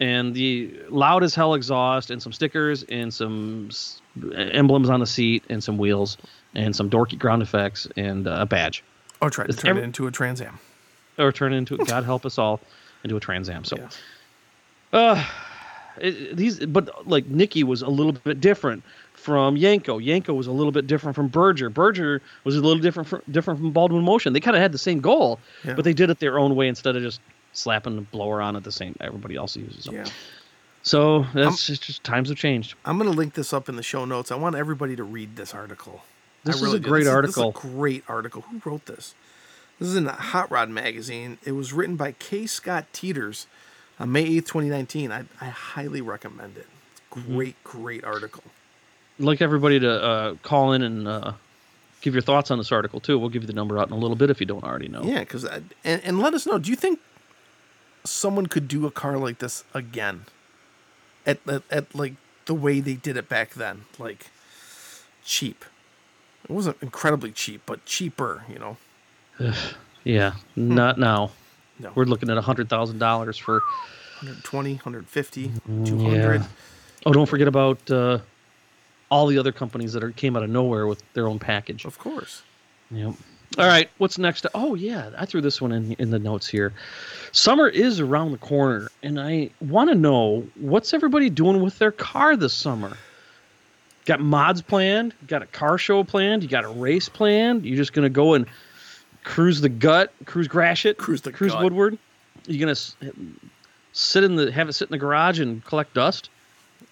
and 0.00 0.34
the 0.34 0.72
loud 0.88 1.22
as 1.22 1.34
hell 1.34 1.54
exhaust, 1.54 2.10
and 2.10 2.22
some 2.22 2.32
stickers, 2.32 2.82
and 2.84 3.12
some 3.12 3.68
s- 3.70 4.00
emblems 4.34 4.90
on 4.90 5.00
the 5.00 5.06
seat, 5.06 5.44
and 5.48 5.62
some 5.62 5.78
wheels, 5.78 6.16
and 6.54 6.74
some 6.74 6.90
dorky 6.90 7.18
ground 7.18 7.42
effects, 7.42 7.86
and 7.96 8.26
uh, 8.26 8.38
a 8.40 8.46
badge, 8.46 8.82
Or 9.20 9.30
tried 9.30 9.48
to 9.48 9.52
turn 9.54 9.70
every- 9.70 9.82
it 9.82 9.84
into 9.84 10.06
a 10.06 10.10
Trans 10.10 10.40
Am. 10.40 10.58
or 11.18 11.32
turn 11.32 11.52
it 11.52 11.56
into 11.58 11.76
God 11.78 12.04
help 12.04 12.24
us 12.24 12.38
all 12.38 12.60
into 13.04 13.16
a 13.16 13.20
Trans 13.20 13.48
Am. 13.50 13.64
So. 13.64 13.76
Yeah. 13.76 13.88
Uh, 14.92 15.24
it, 15.98 16.36
these, 16.36 16.58
but 16.66 17.06
like 17.06 17.26
Nickey 17.26 17.62
was 17.64 17.82
a 17.82 17.88
little 17.88 18.12
bit 18.12 18.40
different 18.40 18.82
from 19.12 19.56
Yenko. 19.56 20.02
Yenko 20.04 20.34
was 20.34 20.46
a 20.46 20.52
little 20.52 20.72
bit 20.72 20.86
different 20.86 21.14
from 21.14 21.28
Berger. 21.28 21.68
Berger 21.68 22.22
was 22.44 22.56
a 22.56 22.60
little 22.60 22.80
different 22.80 23.08
from, 23.08 23.22
different 23.30 23.60
from 23.60 23.70
Baldwin 23.72 24.02
Motion. 24.02 24.32
They 24.32 24.40
kind 24.40 24.56
of 24.56 24.62
had 24.62 24.72
the 24.72 24.78
same 24.78 25.00
goal, 25.00 25.38
Yeah. 25.64 25.74
but 25.74 25.84
they 25.84 25.92
did 25.92 26.08
it 26.10 26.18
their 26.20 26.38
own 26.38 26.56
way 26.56 26.68
instead 26.68 26.96
of 26.96 27.02
just 27.02 27.20
slapping 27.52 27.96
the 27.96 28.02
blower 28.02 28.40
on 28.40 28.56
at 28.56 28.64
the 28.64 28.72
same 28.72 28.96
everybody 29.00 29.36
else 29.36 29.56
uses. 29.56 29.84
So, 29.84 29.92
Yeah, 29.92 30.06
so 30.82 31.26
that's 31.34 31.66
just, 31.66 31.82
just 31.82 32.02
times 32.04 32.28
have 32.30 32.38
changed. 32.38 32.74
I'm 32.84 32.96
gonna 32.96 33.10
link 33.10 33.34
this 33.34 33.52
up 33.52 33.68
in 33.68 33.76
the 33.76 33.82
show 33.82 34.04
notes. 34.06 34.32
I 34.32 34.36
want 34.36 34.56
everybody 34.56 34.96
to 34.96 35.04
read 35.04 35.36
this 35.36 35.52
article. 35.54 36.02
This 36.44 36.62
is 36.62 36.72
a 36.72 36.78
great 36.78 37.00
This 37.00 37.06
This 37.06 37.14
article. 37.14 37.50
is 37.50 37.56
a 37.56 37.68
great 37.68 38.04
article. 38.08 38.42
Who 38.42 38.60
wrote 38.64 38.86
this? 38.86 39.14
This 39.78 39.88
is 39.88 39.96
in 39.96 40.06
Hot 40.06 40.50
Rod 40.50 40.68
magazine. 40.68 41.38
It 41.44 41.52
was 41.52 41.72
written 41.72 41.96
by 41.96 42.12
K. 42.12 42.46
Scott 42.46 42.86
Teeters 42.92 43.46
on 43.98 44.12
May 44.12 44.26
8th, 44.26 44.46
2019. 44.46 45.10
I, 45.12 45.24
I 45.40 45.46
highly 45.46 46.00
recommend 46.00 46.56
it. 46.56 46.66
Mm-hmm. 47.10 47.34
great, 47.34 47.64
great 47.64 48.04
article. 48.04 48.44
I'd 49.18 49.24
like 49.24 49.42
everybody 49.42 49.80
to 49.80 50.02
uh, 50.02 50.34
call 50.42 50.72
in 50.72 50.82
and 50.82 51.08
uh, 51.08 51.32
give 52.00 52.14
your 52.14 52.22
thoughts 52.22 52.50
on 52.50 52.58
this 52.58 52.70
article 52.70 53.00
too. 53.00 53.18
We'll 53.18 53.30
give 53.30 53.42
you 53.42 53.46
the 53.48 53.52
number 53.52 53.78
out 53.78 53.88
in 53.88 53.92
a 53.92 53.98
little 53.98 54.16
bit 54.16 54.30
if 54.30 54.38
you 54.40 54.46
don't 54.46 54.62
already 54.64 54.88
know. 54.88 55.02
Yeah, 55.02 55.20
because 55.20 55.44
and, 55.44 55.70
and 55.84 56.20
let 56.20 56.34
us 56.34 56.46
know. 56.46 56.58
Do 56.58 56.70
you 56.70 56.76
think 56.76 57.00
someone 58.04 58.46
could 58.46 58.68
do 58.68 58.86
a 58.86 58.90
car 58.90 59.18
like 59.18 59.38
this 59.38 59.64
again? 59.74 60.26
At, 61.26 61.40
at 61.48 61.62
at 61.70 61.94
like 61.94 62.14
the 62.46 62.54
way 62.54 62.80
they 62.80 62.94
did 62.94 63.16
it 63.16 63.28
back 63.28 63.54
then, 63.54 63.82
like 63.98 64.28
cheap. 65.24 65.64
It 66.50 66.54
wasn't 66.54 66.76
incredibly 66.82 67.30
cheap, 67.30 67.62
but 67.64 67.84
cheaper. 67.86 68.42
You 68.52 68.58
know. 68.58 69.52
Yeah, 70.04 70.32
not 70.56 70.98
now. 70.98 71.30
No. 71.78 71.92
We're 71.94 72.04
looking 72.04 72.28
at 72.28 72.36
a 72.36 72.42
hundred 72.42 72.68
thousand 72.68 72.98
dollars 72.98 73.38
for 73.38 73.60
120, 74.20 74.74
150, 74.74 75.48
Mm, 75.68 75.86
200. 75.86 76.40
yeah. 76.40 76.46
Oh, 77.06 77.12
don't 77.12 77.26
forget 77.26 77.48
about 77.48 77.88
uh, 77.90 78.18
all 79.10 79.26
the 79.28 79.38
other 79.38 79.52
companies 79.52 79.92
that 79.94 80.02
are, 80.04 80.10
came 80.10 80.36
out 80.36 80.42
of 80.42 80.50
nowhere 80.50 80.86
with 80.86 81.02
their 81.14 81.26
own 81.28 81.38
package. 81.38 81.84
Of 81.86 81.98
course. 81.98 82.42
Yep. 82.90 83.14
All 83.58 83.66
right, 83.66 83.88
what's 83.98 84.18
next? 84.18 84.46
Oh 84.54 84.74
yeah, 84.74 85.10
I 85.16 85.26
threw 85.26 85.40
this 85.40 85.60
one 85.60 85.72
in 85.72 85.92
in 85.94 86.10
the 86.10 86.18
notes 86.18 86.46
here. 86.48 86.72
Summer 87.32 87.68
is 87.68 88.00
around 88.00 88.32
the 88.32 88.38
corner, 88.38 88.88
and 89.02 89.20
I 89.20 89.50
want 89.60 89.88
to 89.90 89.94
know 89.96 90.46
what's 90.56 90.92
everybody 90.94 91.30
doing 91.30 91.60
with 91.62 91.78
their 91.78 91.92
car 91.92 92.36
this 92.36 92.52
summer. 92.54 92.96
Got 94.06 94.20
mods 94.20 94.62
planned? 94.62 95.14
Got 95.26 95.42
a 95.42 95.46
car 95.46 95.78
show 95.78 96.02
planned? 96.04 96.42
You 96.42 96.48
got 96.48 96.64
a 96.64 96.68
race 96.68 97.08
planned? 97.08 97.64
You're 97.64 97.76
just 97.76 97.92
gonna 97.92 98.08
go 98.08 98.34
and 98.34 98.46
cruise 99.24 99.60
the 99.60 99.68
gut, 99.68 100.12
cruise 100.24 100.48
Gratiot, 100.48 100.96
Cruise 100.96 101.20
the 101.22 101.32
cruise 101.32 101.52
gut. 101.52 101.62
Woodward? 101.62 101.98
You're 102.46 102.60
gonna 102.66 102.74
sit 103.92 104.24
in 104.24 104.36
the 104.36 104.50
have 104.50 104.68
it 104.68 104.72
sit 104.72 104.88
in 104.88 104.92
the 104.92 104.98
garage 104.98 105.38
and 105.40 105.64
collect 105.64 105.94
dust? 105.94 106.30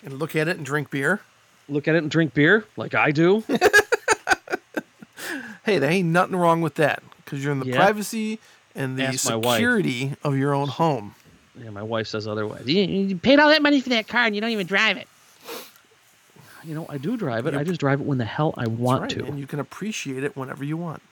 And 0.04 0.18
look 0.18 0.36
at 0.36 0.48
it 0.48 0.56
and 0.58 0.66
drink 0.66 0.90
beer. 0.90 1.20
Look 1.68 1.88
at 1.88 1.94
it 1.94 1.98
and 1.98 2.10
drink 2.10 2.34
beer 2.34 2.64
like 2.76 2.94
I 2.94 3.10
do. 3.10 3.42
Hey, 5.64 5.78
there 5.78 5.90
ain't 5.90 6.08
nothing 6.08 6.34
wrong 6.34 6.62
with 6.62 6.76
that 6.76 7.02
because 7.18 7.42
you're 7.44 7.52
in 7.52 7.60
the 7.60 7.66
Yeah. 7.66 7.76
privacy 7.76 8.38
and 8.74 8.98
the 8.98 9.02
Ask 9.04 9.20
security 9.20 10.14
of 10.24 10.34
your 10.34 10.54
own 10.54 10.68
home. 10.68 11.14
Yeah, 11.62 11.68
my 11.68 11.82
wife 11.82 12.06
says 12.06 12.26
otherwise. 12.26 12.66
You, 12.66 12.84
you 12.84 13.16
paid 13.16 13.38
all 13.38 13.50
that 13.50 13.60
money 13.60 13.82
for 13.82 13.90
that 13.90 14.08
car 14.08 14.24
and 14.24 14.34
you 14.34 14.40
don't 14.40 14.48
even 14.50 14.66
drive 14.66 14.96
it. 14.96 15.06
You 16.64 16.74
know, 16.74 16.86
I 16.88 16.98
do 16.98 17.16
drive 17.16 17.46
it. 17.46 17.54
I 17.54 17.64
just 17.64 17.80
drive 17.80 18.00
it 18.00 18.06
when 18.06 18.18
the 18.18 18.24
hell 18.24 18.54
I 18.56 18.66
want 18.66 19.02
Right, 19.02 19.10
to. 19.10 19.24
And 19.24 19.38
you 19.38 19.46
can 19.46 19.60
appreciate 19.60 20.24
it 20.24 20.36
whenever 20.36 20.64
you 20.64 20.76
want. 20.76 21.02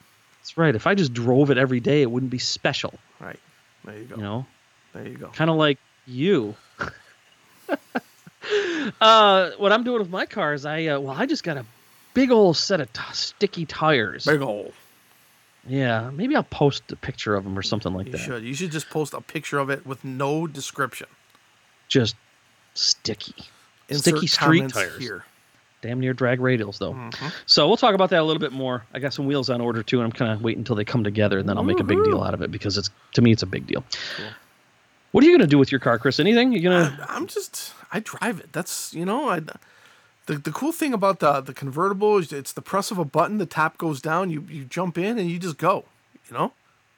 That's 0.41 0.57
right. 0.59 0.75
If 0.75 0.87
I 0.87 0.95
just 0.95 1.13
drove 1.13 1.51
it 1.51 1.59
every 1.59 1.81
day, 1.81 2.03
it 2.03 2.11
wouldn't 2.11 2.31
be 2.31 2.39
special. 2.39 2.95
Right. 3.21 3.39
There 3.85 3.97
you 3.99 4.05
go. 4.05 4.17
You 4.17 4.23
know, 4.23 4.47
There 4.93 5.07
you 5.09 5.17
go. 5.17 5.29
kind 5.29 5.51
of 5.51 5.57
like 5.57 5.79
you. 6.07 6.55
uh, 9.01 9.51
what 9.59 9.73
I'm 9.73 9.85
doing 9.85 10.01
with 10.01 10.11
my 10.11 10.27
car 10.27 10.55
is 10.55 10.65
I 10.65 10.87
uh, 10.87 11.01
well, 11.01 11.15
I 11.17 11.27
just 11.27 11.43
got 11.45 11.57
a 11.57 11.65
big 12.15 12.31
old 12.31 12.57
set 12.57 12.81
of 12.81 12.93
t- 12.93 13.03
sticky 13.13 13.67
tires. 13.67 14.25
Big 14.25 14.41
old. 14.41 14.73
Yeah, 15.69 16.11
maybe 16.13 16.37
I'll 16.37 16.45
post 16.45 16.93
a 16.93 16.97
picture 16.97 17.35
of 17.35 17.43
them 17.43 17.59
or 17.59 17.63
something 17.63 17.93
like 17.93 18.07
You 18.07 18.13
that. 18.13 18.19
should. 18.19 18.43
You 18.45 18.55
should 18.55 18.71
just 18.71 18.89
post 18.89 19.15
a 19.15 19.21
picture 19.21 19.59
of 19.59 19.69
it 19.69 19.85
with 19.85 20.05
no 20.05 20.47
description. 20.47 21.09
Just 21.89 22.15
sticky, 22.75 23.35
Insert 23.89 24.03
sticky 24.19 24.27
street 24.29 24.69
tires. 24.69 24.97
here. 24.99 25.25
Damn 25.83 26.01
near 26.01 26.15
drag 26.15 26.41
radials 26.41 26.79
though. 26.79 26.95
Mhm. 26.95 27.33
So 27.45 27.69
we'll 27.69 27.77
talk 27.77 27.95
about 27.95 28.11
that 28.11 28.21
a 28.21 28.25
little 28.25 28.41
bit 28.41 28.53
more. 28.53 28.85
I 28.95 28.99
got 28.99 29.13
some 29.13 29.27
wheels 29.27 29.51
on 29.51 29.61
order 29.61 29.83
too, 29.83 29.99
and 29.99 30.05
I'm 30.07 30.13
kind 30.13 30.33
of 30.33 30.43
waiting 30.43 30.61
until 30.61 30.77
they 30.77 30.85
come 30.85 31.05
together, 31.05 31.39
and 31.39 31.49
then 31.49 31.57
I'll 31.59 31.65
make 31.65 31.81
a 31.81 31.85
big 31.85 32.03
deal 32.05 32.23
out 32.23 32.35
of 32.35 32.43
it 32.43 32.51
because 32.51 32.79
it's 32.79 32.91
to 33.13 33.23
me 33.23 33.33
it's 33.33 33.43
a 33.43 33.47
big 33.47 33.67
deal. 33.67 33.85
Cool. 34.17 34.27
What 35.13 35.23
are 35.25 35.27
you 35.29 35.37
gonna 35.37 35.47
do 35.47 35.59
with 35.59 35.71
your 35.71 35.79
car, 35.79 35.99
Chris? 35.99 36.19
Anything? 36.19 36.53
You 36.53 36.61
gonna? 36.63 37.07
I'm 37.09 37.27
just 37.27 37.73
I 37.93 38.01
drive 38.01 38.41
it. 38.41 38.53
That's 38.53 38.93
you 38.95 39.05
know 39.05 39.29
I. 39.29 39.41
The, 40.27 40.35
the 40.39 40.51
cool 40.51 40.73
thing 40.73 40.93
about 40.93 41.21
the 41.21 41.41
the 41.41 41.55
convertible 41.55 42.19
is 42.19 42.33
it's 42.33 42.53
the 42.53 42.63
press 42.63 42.91
of 42.91 42.99
a 42.99 43.05
button. 43.05 43.39
The 43.39 43.47
top 43.47 43.79
goes 43.79 44.01
down. 44.01 44.31
You 44.31 44.45
you 44.51 44.65
jump 44.65 44.99
in 44.99 45.19
and 45.19 45.31
you 45.31 45.39
just 45.39 45.57
go. 45.59 45.85
You 46.29 46.37
know. 46.37 46.53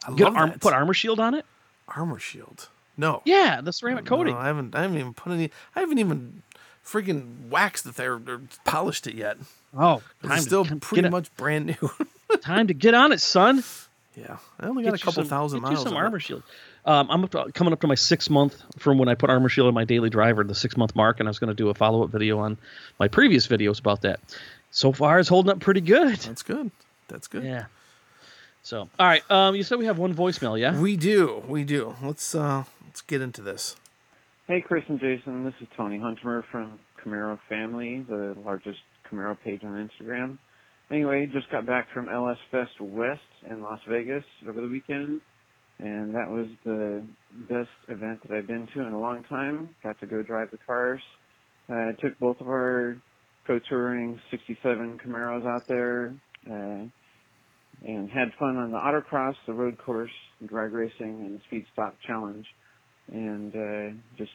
I 0.07 0.15
get 0.15 0.25
love 0.25 0.37
arm, 0.37 0.51
that. 0.51 0.61
put 0.61 0.73
armor 0.73 0.95
shield 0.95 1.21
on 1.21 1.35
it? 1.35 1.45
armor 1.89 2.19
shield. 2.19 2.69
No. 2.97 3.23
Yeah, 3.25 3.61
the 3.61 3.73
ceramic 3.73 4.05
coating. 4.05 4.35
No, 4.35 4.41
I 4.41 4.47
haven't. 4.47 4.75
I 4.75 4.83
haven't 4.83 4.99
even 4.99 5.15
put 5.15 5.33
any. 5.33 5.51
I 5.77 5.81
haven't 5.81 5.99
even 5.99 6.43
freaking 6.91 7.49
waxed 7.51 7.87
it 7.87 7.95
there 7.97 8.15
or 8.15 8.41
polished 8.65 9.07
it 9.07 9.15
yet. 9.15 9.37
Oh, 9.77 10.03
It's 10.25 10.45
still 10.45 10.65
pretty 10.65 11.09
much 11.09 11.35
brand 11.37 11.67
new. 11.67 11.91
time 12.41 12.67
to 12.69 12.75
get 12.75 12.95
on 12.95 13.13
it, 13.13 13.21
son. 13.21 13.63
yeah, 14.17 14.39
I 14.59 14.67
only 14.67 14.83
got 14.85 14.93
Get 14.93 15.01
a 15.03 15.05
couple 15.05 15.23
some- 15.25 15.29
thousand 15.29 15.61
miles. 15.61 15.83
some 15.83 15.89
on 15.95 16.03
it. 16.03 16.05
armor 16.05 16.21
shield. 16.21 16.43
Um, 16.85 17.11
I'm 17.11 17.23
up 17.25 17.31
to, 17.33 17.53
coming 17.53 17.73
up 17.75 17.81
to 17.83 17.87
my 17.87 17.95
six 17.95 18.31
month 18.31 18.63
from 18.79 18.97
when 18.99 19.09
I 19.11 19.15
put 19.15 19.29
armor 19.29 19.51
shield 19.51 19.69
on 19.69 19.75
my 19.75 19.85
daily 19.85 20.09
driver, 20.09 20.43
the 20.43 20.55
six 20.55 20.77
month 20.77 20.97
mark, 20.97 21.21
and 21.21 21.29
I 21.29 21.31
was 21.31 21.39
going 21.39 21.49
to 21.49 21.55
do 21.55 21.69
a 21.69 21.75
follow 21.75 22.03
up 22.03 22.09
video 22.11 22.39
on 22.39 22.57
my 22.99 23.09
previous 23.09 23.47
videos 23.47 23.79
about 23.79 24.01
that. 24.03 24.21
So 24.71 24.93
far, 24.93 25.19
it's 25.19 25.29
holding 25.29 25.51
up 25.53 25.61
pretty 25.61 25.83
good. 25.83 26.17
That's 26.17 26.43
good. 26.43 26.71
That's 27.09 27.27
good. 27.27 27.45
Yeah. 27.45 27.67
So, 28.63 28.89
all 28.99 29.07
right. 29.07 29.23
Um, 29.31 29.55
you 29.55 29.63
said 29.63 29.79
we 29.79 29.85
have 29.87 29.99
one 29.99 30.15
voicemail, 30.15 30.59
yeah? 30.59 30.79
We 30.79 30.97
do. 30.97 31.43
We 31.47 31.65
do. 31.65 31.95
Let's 32.03 32.35
uh 32.35 32.65
let's 32.87 33.03
get 33.03 33.21
into 33.21 33.43
this. 33.43 33.77
Hey, 34.49 34.65
Chris 34.67 34.83
and 34.89 34.99
Jason. 34.99 35.45
This 35.45 35.53
is 35.61 35.69
Tony 35.77 35.99
Hunter 35.99 36.43
from 36.51 36.79
Camaro 37.05 37.39
Family, 37.51 38.03
the 38.09 38.35
largest 38.47 38.79
Camaro 39.07 39.37
page 39.45 39.61
on 39.63 39.91
Instagram. 39.91 40.39
Anyway, 40.91 41.29
just 41.31 41.51
got 41.51 41.67
back 41.67 41.87
from 41.93 42.09
LS 42.09 42.39
Fest 42.51 42.71
West 42.81 43.21
in 43.51 43.61
Las 43.63 43.79
Vegas 43.87 44.25
over 44.49 44.63
the 44.63 44.67
weekend, 44.67 45.21
and 45.81 46.15
that 46.15 46.31
was 46.31 46.47
the 46.65 47.05
best 47.47 47.69
event 47.89 48.21
that 48.23 48.35
I've 48.35 48.47
been 48.47 48.67
to 48.73 48.81
in 48.81 48.95
a 48.95 48.99
long 48.99 49.23
time. 49.25 49.69
Got 49.83 50.01
to 50.01 50.07
go 50.07 50.23
drive 50.23 50.51
the 50.51 50.59
cars. 50.67 51.03
Uh, 51.69 51.93
took 52.01 52.19
both 52.19 52.41
of 52.41 52.49
our 52.49 52.97
Pro 53.45 53.59
Touring 53.69 54.19
67 54.31 54.99
Camaros 55.07 55.47
out 55.47 55.69
there, 55.69 56.15
uh, 56.51 56.87
and 57.85 58.11
had 58.11 58.29
fun 58.39 58.57
on 58.57 58.73
the 58.73 58.79
autocross, 58.79 59.35
the 59.47 59.53
road 59.53 59.77
course, 59.77 60.11
drag 60.47 60.73
racing, 60.73 61.21
and 61.21 61.39
the 61.39 61.41
speed 61.49 61.67
stop 61.75 61.95
challenge 62.07 62.47
and 63.13 63.55
uh, 63.55 63.97
just 64.17 64.33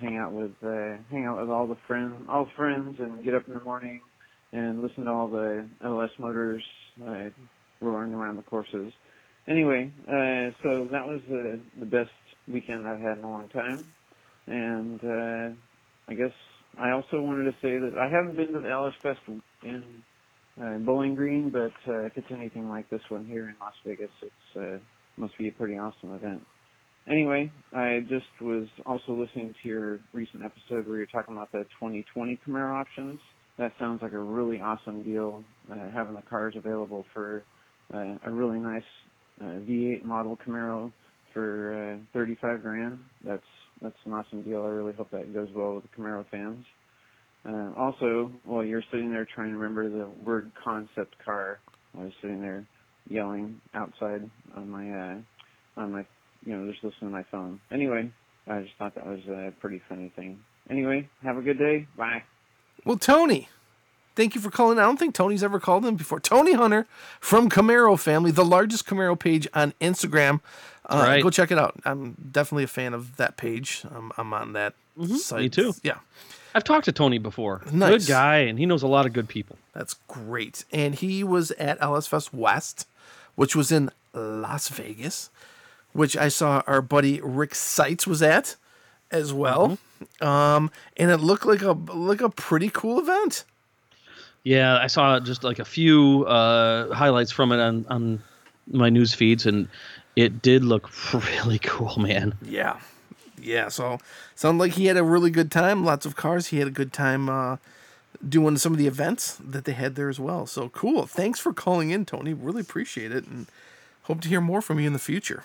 hang 0.00 0.16
out 0.16 0.32
with 0.32 0.52
uh, 0.62 0.96
hang 1.10 1.26
out 1.26 1.40
with 1.40 1.50
all 1.50 1.66
the 1.66 1.76
friends, 1.86 2.14
all 2.28 2.48
friends, 2.56 2.96
and 2.98 3.24
get 3.24 3.34
up 3.34 3.46
in 3.48 3.54
the 3.54 3.60
morning 3.60 4.00
and 4.52 4.82
listen 4.82 5.04
to 5.04 5.10
all 5.10 5.28
the 5.28 5.66
LS 5.84 6.10
motors 6.18 6.62
uh, 7.06 7.28
roaring 7.80 8.12
around 8.12 8.36
the 8.36 8.42
courses. 8.42 8.92
Anyway, 9.48 9.90
uh, 10.06 10.52
so 10.62 10.86
that 10.90 11.06
was 11.06 11.20
the 11.28 11.60
the 11.78 11.86
best 11.86 12.10
weekend 12.48 12.86
I've 12.86 13.00
had 13.00 13.18
in 13.18 13.24
a 13.24 13.30
long 13.30 13.48
time, 13.48 13.84
and 14.46 15.00
uh, 15.02 15.54
I 16.08 16.14
guess 16.14 16.32
I 16.78 16.90
also 16.90 17.20
wanted 17.20 17.44
to 17.44 17.52
say 17.62 17.78
that 17.78 17.98
I 17.98 18.08
haven't 18.08 18.36
been 18.36 18.52
to 18.52 18.60
the 18.60 18.70
LS 18.70 18.94
Fest 19.02 19.20
in 19.62 19.84
uh, 20.60 20.78
Bowling 20.78 21.14
Green, 21.14 21.50
but 21.50 21.72
uh, 21.88 22.02
if 22.02 22.16
it's 22.16 22.30
anything 22.30 22.68
like 22.68 22.88
this 22.90 23.02
one 23.08 23.26
here 23.26 23.48
in 23.48 23.54
Las 23.60 23.74
Vegas, 23.84 24.10
it's 24.20 24.56
uh, 24.56 24.78
must 25.16 25.36
be 25.38 25.48
a 25.48 25.52
pretty 25.52 25.74
awesome 25.74 26.14
event. 26.14 26.42
Anyway, 27.08 27.50
I 27.74 28.00
just 28.08 28.26
was 28.40 28.68
also 28.86 29.12
listening 29.12 29.54
to 29.62 29.68
your 29.68 29.98
recent 30.12 30.44
episode 30.44 30.86
where 30.86 30.98
you're 30.98 31.06
talking 31.06 31.34
about 31.34 31.50
the 31.50 31.64
2020 31.80 32.38
Camaro 32.46 32.80
options. 32.80 33.18
That 33.58 33.72
sounds 33.78 34.02
like 34.02 34.12
a 34.12 34.18
really 34.18 34.60
awesome 34.60 35.02
deal, 35.02 35.42
uh, 35.70 35.90
having 35.92 36.14
the 36.14 36.22
cars 36.22 36.54
available 36.56 37.04
for 37.12 37.42
uh, 37.92 38.14
a 38.24 38.30
really 38.30 38.58
nice 38.58 38.82
uh, 39.40 39.44
V8 39.44 40.04
model 40.04 40.38
Camaro 40.46 40.92
for 41.32 41.94
uh, 41.94 42.04
35 42.12 42.62
grand. 42.62 42.98
That's 43.24 43.42
that's 43.80 43.96
an 44.04 44.12
awesome 44.12 44.42
deal. 44.42 44.62
I 44.62 44.68
really 44.68 44.92
hope 44.92 45.10
that 45.10 45.34
goes 45.34 45.48
well 45.54 45.74
with 45.74 45.84
the 45.84 46.00
Camaro 46.00 46.24
fans. 46.30 46.64
Uh, 47.44 47.72
also, 47.76 48.30
while 48.44 48.64
you're 48.64 48.84
sitting 48.92 49.10
there 49.10 49.26
trying 49.34 49.50
to 49.50 49.56
remember 49.56 49.90
the 49.90 50.08
word 50.24 50.52
concept 50.62 51.16
car, 51.24 51.58
I 51.98 52.04
was 52.04 52.12
sitting 52.20 52.40
there 52.40 52.64
yelling 53.08 53.60
outside 53.74 54.30
on 54.56 54.70
my 54.70 54.88
uh, 54.88 55.16
on 55.76 55.92
my 55.92 56.06
you 56.44 56.56
know, 56.56 56.70
just 56.70 56.82
listen 56.84 57.00
to 57.08 57.12
my 57.12 57.22
phone. 57.24 57.60
Anyway, 57.70 58.10
I 58.46 58.60
just 58.62 58.74
thought 58.78 58.94
that 58.94 59.06
was 59.06 59.20
a 59.28 59.52
pretty 59.60 59.80
funny 59.88 60.12
thing. 60.16 60.40
Anyway, 60.70 61.08
have 61.22 61.36
a 61.36 61.42
good 61.42 61.58
day. 61.58 61.86
Bye. 61.96 62.22
Well, 62.84 62.96
Tony, 62.98 63.48
thank 64.16 64.34
you 64.34 64.40
for 64.40 64.50
calling. 64.50 64.78
I 64.78 64.82
don't 64.82 64.98
think 64.98 65.14
Tony's 65.14 65.42
ever 65.44 65.58
called 65.60 65.84
in 65.84 65.96
before. 65.96 66.20
Tony 66.20 66.52
Hunter 66.54 66.86
from 67.20 67.48
Camaro 67.48 67.98
Family, 67.98 68.30
the 68.30 68.44
largest 68.44 68.86
Camaro 68.86 69.18
page 69.18 69.46
on 69.54 69.72
Instagram. 69.80 70.40
Uh, 70.86 71.02
Right. 71.06 71.22
Go 71.22 71.30
check 71.30 71.50
it 71.52 71.58
out. 71.58 71.74
I'm 71.84 72.16
definitely 72.32 72.64
a 72.64 72.68
fan 72.68 72.92
of 72.94 73.16
that 73.16 73.36
page. 73.36 73.84
I'm, 73.94 74.10
I'm 74.18 74.32
on 74.34 74.52
that 74.54 74.74
site. 74.98 75.08
Mm-hmm. 75.08 75.36
me 75.38 75.48
too. 75.48 75.74
Yeah, 75.84 75.98
I've 76.54 76.64
talked 76.64 76.84
to 76.86 76.92
Tony 76.92 77.18
before. 77.18 77.62
Nice. 77.72 78.06
Good 78.06 78.12
guy, 78.12 78.38
and 78.38 78.58
he 78.58 78.66
knows 78.66 78.82
a 78.82 78.88
lot 78.88 79.06
of 79.06 79.12
good 79.12 79.28
people. 79.28 79.56
that's 79.72 79.94
great. 80.08 80.64
And 80.72 80.94
he 80.96 81.22
was 81.24 81.50
at 81.52 81.78
LS 81.80 82.08
Fest 82.08 82.34
West, 82.34 82.86
which 83.36 83.54
was 83.56 83.70
in 83.72 83.90
Las 84.12 84.68
Vegas, 84.68 85.30
which 85.92 86.16
I 86.16 86.28
saw 86.28 86.62
our 86.66 86.82
buddy 86.82 87.20
Rick 87.20 87.54
Seitz 87.54 88.06
was 88.06 88.22
at 88.22 88.56
as 89.10 89.32
well. 89.32 89.78
Mm-hmm. 90.20 90.24
Um, 90.26 90.70
and 90.96 91.10
it 91.10 91.18
looked 91.18 91.46
like 91.46 91.62
a 91.62 91.72
like 91.72 92.20
a 92.20 92.28
pretty 92.28 92.70
cool 92.70 92.98
event. 92.98 93.44
Yeah, 94.44 94.78
I 94.78 94.88
saw 94.88 95.20
just 95.20 95.44
like 95.44 95.60
a 95.60 95.64
few 95.64 96.24
uh, 96.26 96.92
highlights 96.92 97.30
from 97.30 97.52
it 97.52 97.60
on, 97.60 97.86
on 97.88 98.22
my 98.66 98.88
news 98.88 99.14
feeds, 99.14 99.46
and 99.46 99.68
it 100.16 100.42
did 100.42 100.64
look 100.64 100.90
really 101.36 101.58
cool, 101.60 101.96
man. 102.00 102.34
Yeah. 102.42 102.80
Yeah. 103.40 103.68
So 103.68 103.98
sounded 104.34 104.58
like 104.58 104.72
he 104.72 104.86
had 104.86 104.96
a 104.96 105.04
really 105.04 105.30
good 105.30 105.50
time. 105.50 105.84
Lots 105.84 106.06
of 106.06 106.16
cars. 106.16 106.48
He 106.48 106.58
had 106.58 106.68
a 106.68 106.72
good 106.72 106.92
time 106.92 107.28
uh, 107.28 107.58
doing 108.26 108.56
some 108.56 108.72
of 108.72 108.78
the 108.78 108.86
events 108.86 109.38
that 109.44 109.64
they 109.64 109.72
had 109.72 109.94
there 109.94 110.08
as 110.08 110.18
well. 110.18 110.46
So 110.46 110.68
cool. 110.70 111.06
Thanks 111.06 111.38
for 111.38 111.52
calling 111.52 111.90
in, 111.90 112.04
Tony. 112.04 112.34
Really 112.34 112.60
appreciate 112.60 113.12
it 113.12 113.26
and 113.26 113.46
hope 114.04 114.20
to 114.22 114.28
hear 114.28 114.40
more 114.40 114.62
from 114.62 114.80
you 114.80 114.86
in 114.86 114.92
the 114.92 114.98
future. 114.98 115.44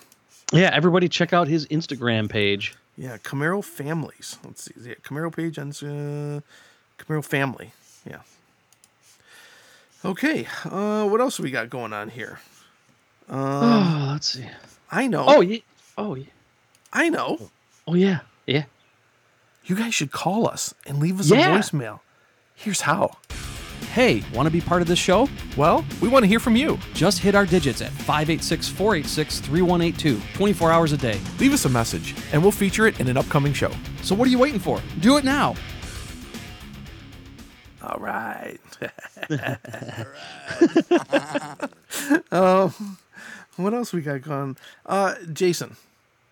Yeah, 0.54 0.70
everybody 0.74 1.10
check 1.10 1.34
out 1.34 1.48
his 1.48 1.66
Instagram 1.68 2.30
page. 2.30 2.76
Yeah. 2.98 3.18
Camaro 3.18 3.64
Families. 3.64 4.38
Let's 4.44 4.64
see. 4.64 4.74
Yeah, 4.82 4.96
Camaro 5.04 5.36
page 5.36 5.60
on 5.60 5.70
uh, 5.70 6.42
Camaro 6.98 7.24
Family. 7.24 7.72
Yeah. 8.10 8.20
Okay. 10.06 10.48
Uh, 10.66 11.06
what 11.08 11.20
else 11.22 11.40
we 11.40 11.52
got 11.52 11.70
going 11.70 11.94
on 11.94 12.10
here? 12.10 12.40
oh, 13.30 14.10
let's 14.14 14.28
see. 14.32 14.46
I 14.90 15.08
know. 15.08 15.26
Oh, 15.28 15.42
yeah. 15.42 15.60
Oh, 15.98 16.16
yeah. 16.16 16.26
I 16.94 17.10
know. 17.10 17.50
Oh, 17.86 17.94
yeah. 17.94 18.20
Yeah. 18.46 18.64
You 19.66 19.76
guys 19.76 19.94
should 19.94 20.12
call 20.14 20.48
us 20.48 20.74
and 20.86 21.00
leave 21.00 21.20
us 21.20 21.30
Yeah. 21.30 21.54
a 21.54 21.60
voicemail. 21.60 22.00
Here's 22.56 22.82
how. 22.82 23.18
Hey, 23.94 24.24
want 24.34 24.48
to 24.48 24.52
be 24.52 24.62
part 24.62 24.82
of 24.82 24.88
this 24.88 25.00
show? 25.00 25.28
Well, 25.56 25.86
we 26.02 26.08
want 26.08 26.24
to 26.24 26.28
hear 26.28 26.40
from 26.40 26.56
you. 26.56 26.78
Just 26.94 27.20
hit 27.20 27.36
our 27.36 27.46
digits 27.46 27.82
at 27.82 27.92
586 27.92 28.68
486 28.70 29.40
3182, 29.40 30.22
24 30.36 30.72
hours 30.72 30.92
a 30.92 30.98
day. 30.98 31.20
Leave 31.40 31.54
us 31.54 31.66
a 31.66 31.70
message, 31.70 32.16
and 32.32 32.42
we'll 32.42 32.52
feature 32.52 32.88
it 32.88 33.00
in 33.00 33.08
an 33.08 33.18
upcoming 33.18 33.54
show. 33.54 33.72
So 34.02 34.16
what 34.16 34.28
are 34.28 34.32
you 34.32 34.40
waiting 34.40 34.60
for? 34.60 34.82
Do 35.00 35.18
it 35.18 35.24
now. 35.24 35.56
All 37.82 38.00
right. 38.00 38.60
Oh, 42.32 42.74
what 43.56 43.74
else 43.74 43.94
we 43.94 44.02
got 44.02 44.22
going? 44.22 44.58
Uh, 44.86 45.16
Jason, 45.32 45.78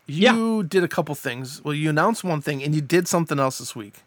you 0.06 0.64
did 0.64 0.84
a 0.84 0.88
couple 0.88 1.16
things. 1.16 1.64
Well, 1.64 1.74
you 1.74 1.90
announced 1.90 2.24
one 2.24 2.42
thing, 2.42 2.64
and 2.64 2.76
you 2.76 2.82
did 2.82 3.08
something 3.08 3.40
else 3.40 3.58
this 3.60 3.76
week. 3.76 4.04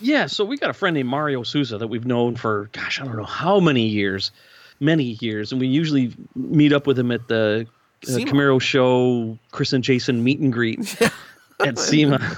Yeah, 0.00 0.26
so 0.26 0.44
we 0.44 0.56
got 0.56 0.70
a 0.70 0.74
friend 0.74 0.94
named 0.94 1.08
Mario 1.08 1.42
Souza 1.42 1.78
that 1.78 1.86
we've 1.86 2.06
known 2.06 2.36
for, 2.36 2.68
gosh, 2.72 3.00
I 3.00 3.04
don't 3.04 3.16
know 3.16 3.24
how 3.24 3.60
many 3.60 3.86
years, 3.86 4.32
many 4.80 5.16
years. 5.20 5.52
And 5.52 5.60
we 5.60 5.66
usually 5.66 6.12
meet 6.34 6.72
up 6.72 6.86
with 6.86 6.98
him 6.98 7.10
at 7.10 7.28
the 7.28 7.66
uh, 8.04 8.10
Camaro 8.10 8.60
show, 8.60 9.38
Chris 9.52 9.72
and 9.72 9.84
Jason 9.84 10.22
meet 10.24 10.40
and 10.40 10.52
greet 10.52 11.00
at 11.64 11.78
SEMA. 11.78 12.36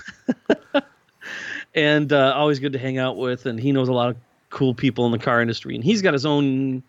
and 1.74 2.12
uh, 2.12 2.34
always 2.36 2.58
good 2.58 2.72
to 2.72 2.78
hang 2.78 2.98
out 2.98 3.16
with. 3.16 3.46
And 3.46 3.58
he 3.58 3.72
knows 3.72 3.88
a 3.88 3.92
lot 3.92 4.10
of 4.10 4.16
cool 4.50 4.74
people 4.74 5.06
in 5.06 5.12
the 5.12 5.18
car 5.18 5.40
industry. 5.40 5.74
And 5.74 5.82
he's 5.82 6.02
got 6.02 6.12
his 6.12 6.26
own 6.26 6.82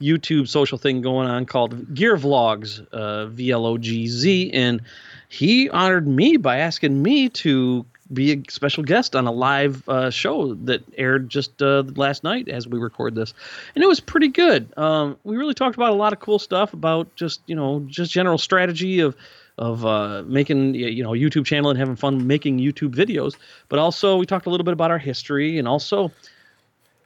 YouTube 0.00 0.48
social 0.48 0.78
thing 0.78 1.00
going 1.02 1.28
on 1.28 1.44
called 1.44 1.94
Gear 1.94 2.16
Vlogz, 2.16 2.86
uh, 2.88 3.26
V 3.26 3.50
L 3.50 3.66
O 3.66 3.78
G 3.78 4.06
Z. 4.06 4.50
And 4.52 4.80
he 5.28 5.68
honored 5.70 6.06
me 6.06 6.36
by 6.36 6.58
asking 6.58 7.02
me 7.02 7.28
to 7.30 7.84
be 8.12 8.32
a 8.32 8.42
special 8.50 8.82
guest 8.82 9.14
on 9.14 9.26
a 9.26 9.32
live 9.32 9.86
uh, 9.88 10.10
show 10.10 10.54
that 10.54 10.82
aired 10.96 11.28
just 11.28 11.60
uh, 11.62 11.82
last 11.96 12.24
night 12.24 12.48
as 12.48 12.66
we 12.66 12.78
record 12.78 13.14
this, 13.14 13.34
and 13.74 13.84
it 13.84 13.86
was 13.86 14.00
pretty 14.00 14.28
good. 14.28 14.72
Um, 14.78 15.16
we 15.24 15.36
really 15.36 15.54
talked 15.54 15.76
about 15.76 15.90
a 15.90 15.96
lot 15.96 16.12
of 16.12 16.20
cool 16.20 16.38
stuff 16.38 16.72
about 16.72 17.14
just 17.16 17.40
you 17.46 17.56
know 17.56 17.80
just 17.86 18.10
general 18.10 18.38
strategy 18.38 19.00
of 19.00 19.16
of 19.58 19.84
uh, 19.84 20.22
making 20.26 20.74
you 20.74 21.02
know 21.02 21.14
a 21.14 21.18
YouTube 21.18 21.44
channel 21.44 21.70
and 21.70 21.78
having 21.78 21.96
fun 21.96 22.26
making 22.26 22.58
YouTube 22.58 22.94
videos, 22.94 23.36
but 23.68 23.78
also 23.78 24.16
we 24.16 24.26
talked 24.26 24.46
a 24.46 24.50
little 24.50 24.64
bit 24.64 24.72
about 24.72 24.90
our 24.90 24.98
history 24.98 25.58
and 25.58 25.68
also. 25.68 26.12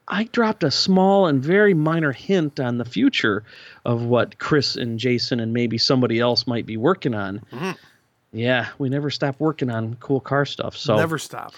I 0.05 0.25
dropped 0.25 0.65
a 0.65 0.69
small 0.69 1.27
and 1.27 1.41
very 1.41 1.73
minor 1.73 2.11
hint 2.11 2.59
on 2.59 2.77
the 2.77 2.83
future 2.83 3.45
of 3.85 4.03
what 4.03 4.37
Chris 4.37 4.75
and 4.75 4.99
Jason 4.99 5.39
and 5.39 5.53
maybe 5.53 5.77
somebody 5.77 6.19
else 6.19 6.45
might 6.45 6.65
be 6.65 6.75
working 6.75 7.15
on. 7.15 7.41
Yeah, 8.33 8.69
we 8.79 8.89
never 8.89 9.09
stop 9.09 9.39
working 9.39 9.69
on 9.69 9.95
cool 9.99 10.19
car 10.19 10.45
stuff. 10.45 10.75
So 10.75 10.95
Never 10.95 11.17
stop. 11.19 11.53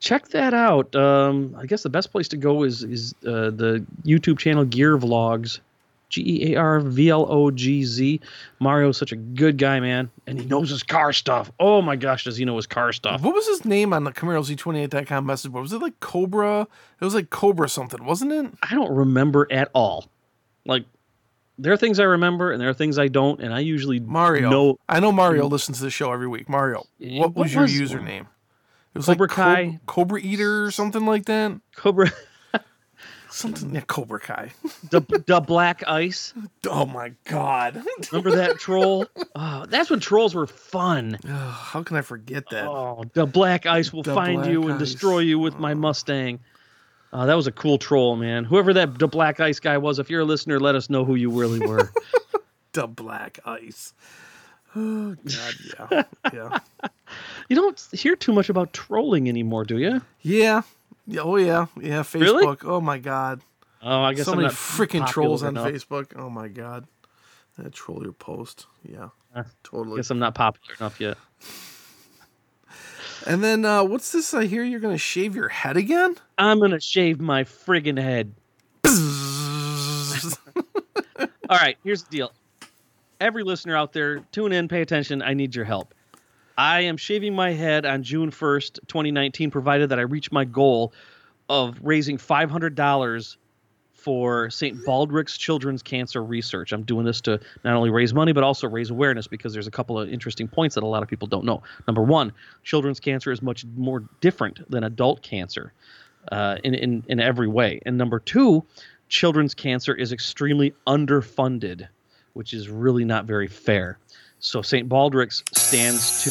check 0.00 0.28
that 0.28 0.54
out. 0.54 0.96
Um, 0.96 1.54
I 1.58 1.66
guess 1.66 1.82
the 1.82 1.90
best 1.90 2.10
place 2.12 2.28
to 2.28 2.36
go 2.36 2.62
is 2.64 2.82
is 2.82 3.14
uh, 3.26 3.50
the 3.50 3.84
YouTube 4.04 4.38
channel 4.38 4.64
Gear 4.64 4.96
Vlogz. 4.98 5.60
G 6.10 6.20
E 6.44 6.54
A 6.54 6.60
R 6.60 6.80
V 6.80 7.08
L 7.08 7.26
O 7.28 7.50
G 7.50 7.82
Z. 7.82 8.20
Mario's 8.60 8.96
such 8.96 9.10
a 9.10 9.16
good 9.16 9.58
guy, 9.58 9.80
man, 9.80 10.08
and 10.28 10.38
he 10.38 10.46
knows 10.46 10.70
his 10.70 10.82
car 10.84 11.12
stuff. 11.12 11.50
Oh 11.58 11.82
my 11.82 11.96
gosh, 11.96 12.24
does 12.24 12.36
he 12.36 12.44
know 12.44 12.54
his 12.56 12.66
car 12.68 12.92
stuff? 12.92 13.22
What 13.22 13.34
was 13.34 13.48
his 13.48 13.64
name 13.64 13.92
on 13.92 14.04
the 14.04 14.12
CamaroZ28.com 14.12 15.26
message 15.26 15.50
board? 15.50 15.62
Was 15.62 15.72
it 15.72 15.80
like 15.82 15.98
Cobra? 16.00 16.68
It 17.00 17.04
was 17.04 17.14
like 17.14 17.30
Cobra 17.30 17.68
something, 17.68 18.04
wasn't 18.04 18.32
it? 18.32 18.46
I 18.62 18.74
don't 18.74 18.94
remember 18.94 19.48
at 19.50 19.70
all. 19.74 20.06
Like, 20.66 20.84
there 21.58 21.72
are 21.72 21.76
things 21.76 22.00
I 22.00 22.04
remember, 22.04 22.50
and 22.52 22.60
there 22.60 22.68
are 22.68 22.74
things 22.74 22.98
I 22.98 23.08
don't, 23.08 23.40
and 23.40 23.52
I 23.54 23.60
usually 23.60 24.00
Mario. 24.00 24.50
know 24.50 24.78
I 24.88 25.00
know 25.00 25.12
Mario 25.12 25.46
listens 25.46 25.78
to 25.78 25.84
the 25.84 25.90
show 25.90 26.12
every 26.12 26.28
week. 26.28 26.48
Mario, 26.48 26.84
eh, 27.02 27.18
what 27.18 27.34
was 27.34 27.36
what 27.36 27.50
your 27.52 27.62
was- 27.62 27.72
username? 27.72 28.26
It 28.94 28.98
was 28.98 29.06
Cobra 29.06 29.26
like 29.26 29.36
Kai. 29.36 29.64
Cob- 29.66 29.86
Cobra 29.86 30.20
Eater 30.20 30.64
or 30.64 30.70
something 30.70 31.04
like 31.04 31.24
that. 31.24 31.58
Cobra, 31.74 32.12
Something, 33.30 33.74
yeah, 33.74 33.80
Cobra 33.80 34.20
Kai. 34.20 34.52
the, 34.90 35.00
the 35.26 35.40
Black 35.40 35.82
Ice. 35.88 36.32
Oh 36.68 36.86
my 36.86 37.12
god. 37.24 37.82
Remember 38.12 38.36
that 38.36 38.60
troll? 38.60 39.06
Oh, 39.34 39.66
that's 39.68 39.90
when 39.90 39.98
trolls 39.98 40.36
were 40.36 40.46
fun. 40.46 41.18
How 41.26 41.82
can 41.82 41.96
I 41.96 42.02
forget 42.02 42.44
that? 42.52 42.68
Oh, 42.68 43.02
the 43.14 43.26
black 43.26 43.66
ice 43.66 43.92
will 43.92 44.04
The 44.04 44.14
find 44.14 44.46
you 44.46 44.62
and 44.64 44.74
ice. 44.74 44.78
destroy 44.78 45.18
you 45.18 45.40
with 45.40 45.58
my 45.58 45.74
Mustang. 45.74 46.38
Uh, 47.14 47.26
that 47.26 47.34
was 47.34 47.46
a 47.46 47.52
cool 47.52 47.78
troll, 47.78 48.16
man. 48.16 48.42
Whoever 48.44 48.74
that 48.74 48.98
the 48.98 49.06
black 49.06 49.38
ice 49.38 49.60
guy 49.60 49.78
was, 49.78 50.00
if 50.00 50.10
you're 50.10 50.22
a 50.22 50.24
listener, 50.24 50.58
let 50.58 50.74
us 50.74 50.90
know 50.90 51.04
who 51.04 51.14
you 51.14 51.30
really 51.30 51.60
were. 51.66 51.90
The 52.72 52.88
Black 52.88 53.38
Ice. 53.46 53.92
Oh 54.74 55.14
god, 55.24 55.54
yeah, 55.92 56.02
yeah, 56.32 56.58
you 57.48 57.54
don't 57.54 57.80
hear 57.92 58.16
too 58.16 58.32
much 58.32 58.48
about 58.48 58.72
trolling 58.72 59.28
anymore, 59.28 59.64
do 59.64 59.78
you? 59.78 60.02
yeah. 60.22 60.62
Yeah, 61.06 61.20
Oh 61.20 61.36
yeah, 61.36 61.66
yeah. 61.80 62.00
Facebook. 62.02 62.20
Really? 62.20 62.56
Oh 62.64 62.80
my 62.80 62.98
god. 62.98 63.42
Oh, 63.80 64.00
I 64.02 64.14
guess 64.14 64.24
so 64.24 64.32
I'm 64.32 64.38
many 64.38 64.48
freaking 64.48 65.06
trolls 65.06 65.44
on 65.44 65.50
enough. 65.50 65.68
Facebook. 65.68 66.14
Oh 66.16 66.28
my 66.30 66.48
god. 66.48 66.86
That 67.58 67.72
troll 67.72 68.02
your 68.02 68.12
post. 68.12 68.66
Yeah, 68.82 69.10
Uh, 69.36 69.44
totally. 69.62 69.96
Guess 69.96 70.10
I'm 70.10 70.18
not 70.18 70.34
popular 70.34 70.74
enough 70.80 71.00
yet. 71.00 71.16
And 73.26 73.42
then 73.42 73.64
uh, 73.64 73.84
what's 73.84 74.12
this? 74.12 74.34
I 74.34 74.44
hear 74.44 74.64
you're 74.64 74.80
gonna 74.80 74.98
shave 74.98 75.34
your 75.34 75.48
head 75.48 75.76
again. 75.76 76.16
I'm 76.36 76.60
gonna 76.60 76.80
shave 76.80 77.20
my 77.20 77.44
friggin' 77.44 77.98
head. 77.98 78.34
All 81.48 81.58
right, 81.58 81.76
here's 81.84 82.02
the 82.02 82.10
deal. 82.10 82.32
Every 83.20 83.42
listener 83.42 83.76
out 83.76 83.92
there, 83.92 84.18
tune 84.32 84.52
in, 84.52 84.68
pay 84.68 84.82
attention. 84.82 85.22
I 85.22 85.34
need 85.34 85.54
your 85.54 85.64
help. 85.64 85.94
I 86.58 86.82
am 86.82 86.96
shaving 86.96 87.34
my 87.34 87.52
head 87.52 87.86
on 87.86 88.02
June 88.02 88.30
1st, 88.30 88.80
2019, 88.86 89.50
provided 89.50 89.88
that 89.88 89.98
I 89.98 90.02
reach 90.02 90.30
my 90.30 90.44
goal 90.44 90.92
of 91.48 91.78
raising 91.82 92.18
$500 92.18 93.36
for 94.04 94.50
St. 94.50 94.84
Baldrick's 94.84 95.38
Children's 95.38 95.82
Cancer 95.82 96.22
Research. 96.22 96.72
I'm 96.72 96.82
doing 96.82 97.06
this 97.06 97.22
to 97.22 97.40
not 97.64 97.74
only 97.74 97.88
raise 97.88 98.12
money, 98.12 98.32
but 98.32 98.44
also 98.44 98.68
raise 98.68 98.90
awareness 98.90 99.26
because 99.26 99.54
there's 99.54 99.66
a 99.66 99.70
couple 99.70 99.98
of 99.98 100.10
interesting 100.10 100.46
points 100.46 100.74
that 100.74 100.84
a 100.84 100.86
lot 100.86 101.02
of 101.02 101.08
people 101.08 101.26
don't 101.26 101.46
know. 101.46 101.62
Number 101.88 102.02
one, 102.02 102.30
children's 102.64 103.00
cancer 103.00 103.32
is 103.32 103.40
much 103.40 103.64
more 103.76 104.04
different 104.20 104.70
than 104.70 104.84
adult 104.84 105.22
cancer 105.22 105.72
uh, 106.30 106.58
in, 106.62 106.74
in, 106.74 107.02
in 107.08 107.18
every 107.18 107.48
way. 107.48 107.80
And 107.86 107.96
number 107.96 108.20
two, 108.20 108.62
children's 109.08 109.54
cancer 109.54 109.94
is 109.94 110.12
extremely 110.12 110.74
underfunded, 110.86 111.88
which 112.34 112.52
is 112.52 112.68
really 112.68 113.06
not 113.06 113.24
very 113.24 113.48
fair. 113.48 113.98
So 114.38 114.60
St. 114.60 114.86
Baldrick's 114.86 115.42
stands 115.54 116.24
to. 116.24 116.30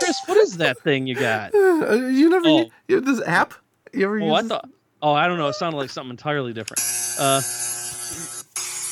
Chris, 0.00 0.20
what 0.26 0.36
is 0.38 0.56
that 0.58 0.78
thing 0.80 1.06
you 1.06 1.14
got? 1.14 1.52
Uh, 1.84 1.94
you 1.96 2.30
never 2.30 2.48
Oh. 2.48 2.70
you 2.88 3.00
this 3.00 3.20
app? 3.26 3.52
You 3.92 4.04
ever 4.06 4.20
Oh, 4.20 4.26
use 4.36 4.44
I 4.44 4.48
thought. 4.48 4.68
Oh, 5.02 5.12
I 5.12 5.26
don't 5.26 5.36
know. 5.38 5.48
It 5.48 5.54
sounded 5.54 5.76
like 5.76 5.90
something 5.90 6.10
entirely 6.10 6.52
different. 6.54 6.80
Uh, 7.18 7.42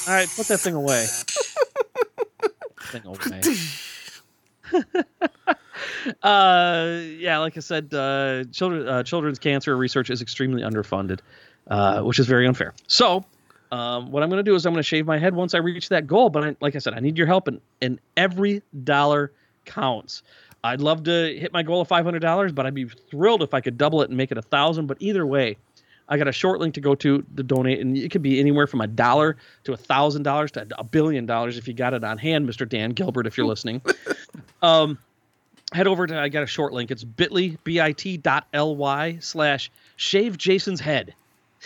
all 0.09 0.15
right, 0.15 0.29
put 0.37 0.47
that 0.49 0.59
thing 0.61 0.75
away. 0.75 1.07
thing 2.91 3.03
away. 3.07 3.41
uh, 6.23 7.01
yeah, 7.19 7.39
like 7.39 7.57
I 7.57 7.61
said, 7.61 7.93
uh, 7.95 8.45
children, 8.53 8.89
uh, 8.89 9.03
children's 9.03 9.39
cancer 9.39 9.77
research 9.77 10.11
is 10.11 10.21
extremely 10.23 10.63
underfunded, 10.63 11.21
uh, 11.69 12.03
which 12.03 12.19
is 12.19 12.27
very 12.27 12.47
unfair. 12.47 12.75
So, 12.87 13.25
um, 13.71 14.11
what 14.11 14.23
I'm 14.23 14.29
going 14.29 14.45
to 14.45 14.49
do 14.51 14.55
is 14.55 14.67
I'm 14.67 14.73
going 14.73 14.83
to 14.83 14.87
shave 14.87 15.07
my 15.07 15.19
head 15.19 15.35
once 15.35 15.55
I 15.55 15.59
reach 15.59 15.89
that 15.89 16.07
goal. 16.07 16.29
But 16.31 16.45
I, 16.45 16.57
like 16.61 16.77
I 16.77 16.79
said, 16.79 16.95
I 16.95 17.01
need 17.01 17.17
your 17.17 17.27
help, 17.27 17.49
and, 17.49 17.61
and 17.81 17.99
every 18.17 18.63
dollar 18.85 19.33
counts. 19.65 20.23
I'd 20.65 20.81
love 20.81 21.05
to 21.05 21.39
hit 21.39 21.53
my 21.53 21.63
goal 21.63 21.81
of 21.81 21.89
$500, 21.89 22.55
but 22.55 22.67
I'd 22.67 22.75
be 22.75 22.85
thrilled 22.85 23.43
if 23.43 23.53
I 23.53 23.61
could 23.61 23.77
double 23.77 24.03
it 24.03 24.11
and 24.11 24.17
make 24.17 24.31
it 24.31 24.39
a 24.39 24.43
thousand. 24.43 24.87
But 24.87 24.97
either 25.01 25.27
way, 25.27 25.57
I 26.09 26.17
got 26.19 26.29
a 26.29 26.33
short 26.33 26.61
link 26.61 26.75
to 26.75 26.81
go 26.81 26.95
to 26.95 27.23
to 27.37 27.43
donate, 27.43 27.81
and 27.81 27.97
it 27.97 28.11
could 28.11 28.23
be 28.23 28.39
anywhere 28.39 28.67
from 28.67 28.81
a 28.81 28.87
dollar 28.87 29.37
to 29.65 29.73
a 29.73 29.77
thousand 29.77 30.25
dollars 30.25 30.53
to 30.53 30.67
a 30.79 30.85
billion 30.85 31.27
dollars 31.27 31.59
if 31.59 31.67
you 31.67 31.75
got 31.75 31.95
it 31.95 32.05
on 32.05 32.19
hand, 32.19 32.49
Mr. 32.49 32.69
Dan 32.69 32.91
Gilbert, 32.91 33.27
if 33.27 33.37
you're 33.37 33.47
listening. 33.47 33.81
um, 34.63 34.99
head 35.73 35.87
over 35.87 36.07
to 36.07 36.19
I 36.19 36.29
got 36.29 36.43
a 36.43 36.47
short 36.47 36.73
link. 36.73 36.91
It's 36.91 37.05
bit.ly 37.05 37.57
bit 37.65 38.23
dot 38.23 38.47
ly 38.53 39.19
slash 39.21 39.71
shave 39.97 40.39
Jason's 40.39 40.81
head. 40.81 41.15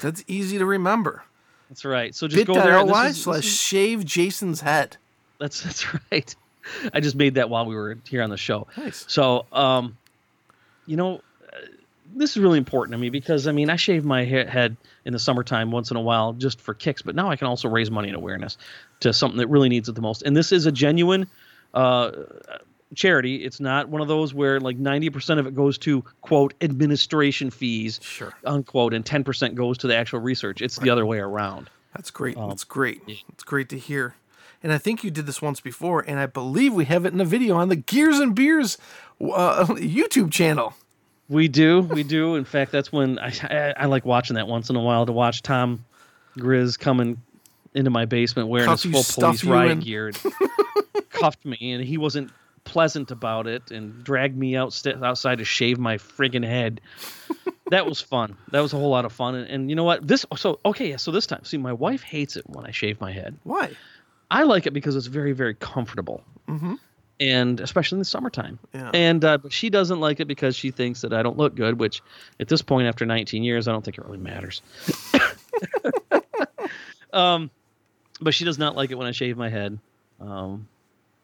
That's 0.01 0.23
easy 0.27 0.59
to 0.59 0.67
remember. 0.67 1.25
That's 1.69 1.85
right. 1.85 2.15
So 2.15 2.29
just 2.29 2.47
go 2.47 2.55
there. 2.55 2.79
this 2.79 2.85
Bit.ly 2.85 3.13
slash 3.13 3.45
shave 3.45 4.05
Jason's 4.05 4.61
head. 4.61 4.97
That's 5.41 5.63
that's 5.63 5.87
right. 6.13 6.35
I 6.93 7.01
just 7.01 7.17
made 7.17 7.35
that 7.35 7.51
while 7.51 7.67
we 7.67 7.75
were 7.75 7.99
here 8.09 8.23
on 8.23 8.31
the 8.31 8.37
show. 8.37 8.67
Nice. 8.77 9.05
So, 9.09 9.47
um, 9.53 9.97
you 10.87 10.97
know, 10.97 11.17
uh, 11.53 11.57
this 12.15 12.31
is 12.37 12.39
really 12.43 12.59
important 12.59 12.93
to 12.93 12.99
me 12.99 13.11
because 13.11 13.47
I 13.47 13.53
mean, 13.53 13.71
I 13.71 13.77
shave 13.77 14.05
my 14.05 14.25
he- 14.25 14.45
head 14.45 14.77
in 15.05 15.13
the 15.13 15.19
summertime 15.19 15.71
once 15.71 15.91
in 15.91 15.97
a 15.97 16.01
while 16.01 16.33
just 16.33 16.61
for 16.61 16.75
kicks, 16.75 17.03
but 17.03 17.15
now 17.15 17.31
I 17.31 17.37
can 17.37 17.47
also 17.49 17.69
raise 17.69 17.91
money 17.91 18.09
and 18.09 18.17
awareness 18.17 18.57
to 19.01 19.13
something 19.13 19.39
that 19.39 19.49
really 19.49 19.69
needs 19.69 19.89
it 19.89 19.95
the 19.95 20.01
most. 20.03 20.23
And 20.23 20.37
this 20.37 20.53
is 20.53 20.67
a 20.67 20.73
genuine 20.73 21.27
uh, 21.75 22.11
charity. 22.95 23.45
It's 23.45 23.61
not 23.61 23.89
one 23.89 24.01
of 24.01 24.09
those 24.09 24.33
where 24.33 24.61
like 24.61 24.79
90% 24.79 25.39
of 25.39 25.47
it 25.47 25.55
goes 25.55 25.77
to 25.79 26.03
quote 26.21 26.55
administration 26.61 27.51
fees, 27.51 27.99
Sure. 28.03 28.33
unquote, 28.45 28.95
and 28.95 29.05
10% 29.05 29.55
goes 29.55 29.79
to 29.79 29.87
the 29.87 29.97
actual 29.97 30.21
research. 30.21 30.63
It's 30.63 30.77
the 30.79 30.91
other 30.91 31.05
way 31.05 31.19
around. 31.19 31.69
That's 31.95 32.11
great. 32.11 32.37
Um, 32.37 32.49
That's 32.51 32.65
great. 32.65 33.01
It's 33.31 33.43
great 33.45 33.69
to 33.71 33.79
hear. 33.79 34.15
And 34.63 34.73
I 34.73 34.79
think 34.79 35.05
you 35.05 35.11
did 35.11 35.27
this 35.27 35.41
once 35.43 35.61
before, 35.61 36.01
and 36.07 36.19
I 36.19 36.27
believe 36.27 36.73
we 36.73 36.87
have 36.87 37.05
it 37.05 37.13
in 37.13 37.21
a 37.21 37.25
video 37.25 37.57
on 37.57 37.69
the 37.69 37.77
Gears 37.77 38.19
and 38.19 38.35
Beers 38.35 38.79
uh, 39.21 39.67
YouTube 39.69 40.33
channel. 40.33 40.75
We 41.29 41.49
do, 41.49 41.81
we 41.81 42.03
do. 42.03 42.37
In 42.37 42.45
fact, 42.45 42.73
that's 42.73 42.93
when 42.93 43.19
I, 43.19 43.33
I 43.43 43.75
I 43.79 43.87
like 43.87 44.05
watching 44.05 44.37
that 44.37 44.47
once 44.47 44.71
in 44.71 44.77
a 44.77 44.81
while 44.81 45.07
to 45.07 45.13
watch 45.13 45.43
Tom 45.43 45.85
Grizz 46.39 46.79
coming 46.79 47.21
into 47.75 47.91
my 47.91 48.05
basement 48.07 48.49
wearing 48.49 48.67
Cuff 48.69 48.83
his 48.83 49.11
full 49.11 49.25
police 49.25 49.45
riot 49.45 49.81
gear, 49.81 50.09
and 50.09 50.17
cuffed 51.11 51.45
me, 51.45 51.73
and 51.73 51.85
he 51.85 51.99
wasn't 51.99 52.31
pleasant 52.65 53.11
about 53.11 53.47
it, 53.47 53.71
and 53.71 54.05
dragged 54.05 54.37
me 54.37 54.57
out 54.57 54.73
st- 54.73 55.03
outside 55.03 55.39
to 55.39 55.45
shave 55.45 55.79
my 55.79 55.99
friggin' 55.99 56.45
head. 56.45 56.81
that 57.71 57.87
was 57.87 58.01
fun. 58.01 58.37
That 58.53 58.61
was 58.61 58.73
a 58.73 58.77
whole 58.77 58.91
lot 58.91 59.05
of 59.05 59.13
fun. 59.13 59.35
And, 59.35 59.49
and 59.49 59.71
you 59.71 59.77
know 59.77 59.85
what? 59.85 60.07
This 60.07 60.25
so 60.37 60.61
okay. 60.65 60.91
Yeah, 60.91 60.97
so 60.97 61.11
this 61.11 61.27
time, 61.27 61.45
see, 61.45 61.59
my 61.59 61.73
wife 61.73 62.03
hates 62.03 62.37
it 62.37 62.49
when 62.49 62.65
I 62.67 62.71
shave 62.71 63.01
my 63.01 63.13
head. 63.13 63.37
Why? 63.45 63.73
I 64.31 64.43
like 64.43 64.67
it 64.67 64.73
because 64.73 64.97
it's 64.97 65.07
very, 65.07 65.33
very 65.33 65.55
comfortable. 65.55 66.23
Mm-hmm. 66.49 66.75
And 67.19 67.61
especially 67.61 67.97
in 67.97 68.01
the 68.01 68.05
summertime. 68.05 68.59
Yeah. 68.75 68.91
And 68.93 69.25
uh, 69.25 69.39
but 69.39 69.53
she 69.53 69.71
doesn't 69.71 70.01
like 70.01 70.21
it 70.21 70.27
because 70.27 70.55
she 70.55 70.71
thinks 70.71 71.01
that 71.01 71.15
I 71.15 71.23
don't 71.23 71.39
look 71.39 71.55
good, 71.55 71.79
which 71.81 72.03
at 72.41 72.49
this 72.49 72.61
point, 72.61 72.89
after 72.89 73.07
19 73.07 73.43
years, 73.43 73.69
I 73.69 73.73
don't 73.73 73.85
think 73.85 73.97
it 73.97 74.05
really 74.05 74.19
matters. 74.19 74.61
um, 77.13 77.51
but 78.21 78.35
she 78.35 78.45
does 78.45 78.59
not 78.59 78.77
like 78.77 78.91
it 78.91 78.97
when 78.97 79.07
I 79.07 79.13
shave 79.13 79.39
my 79.39 79.49
head. 79.49 79.79
Um, 80.21 80.69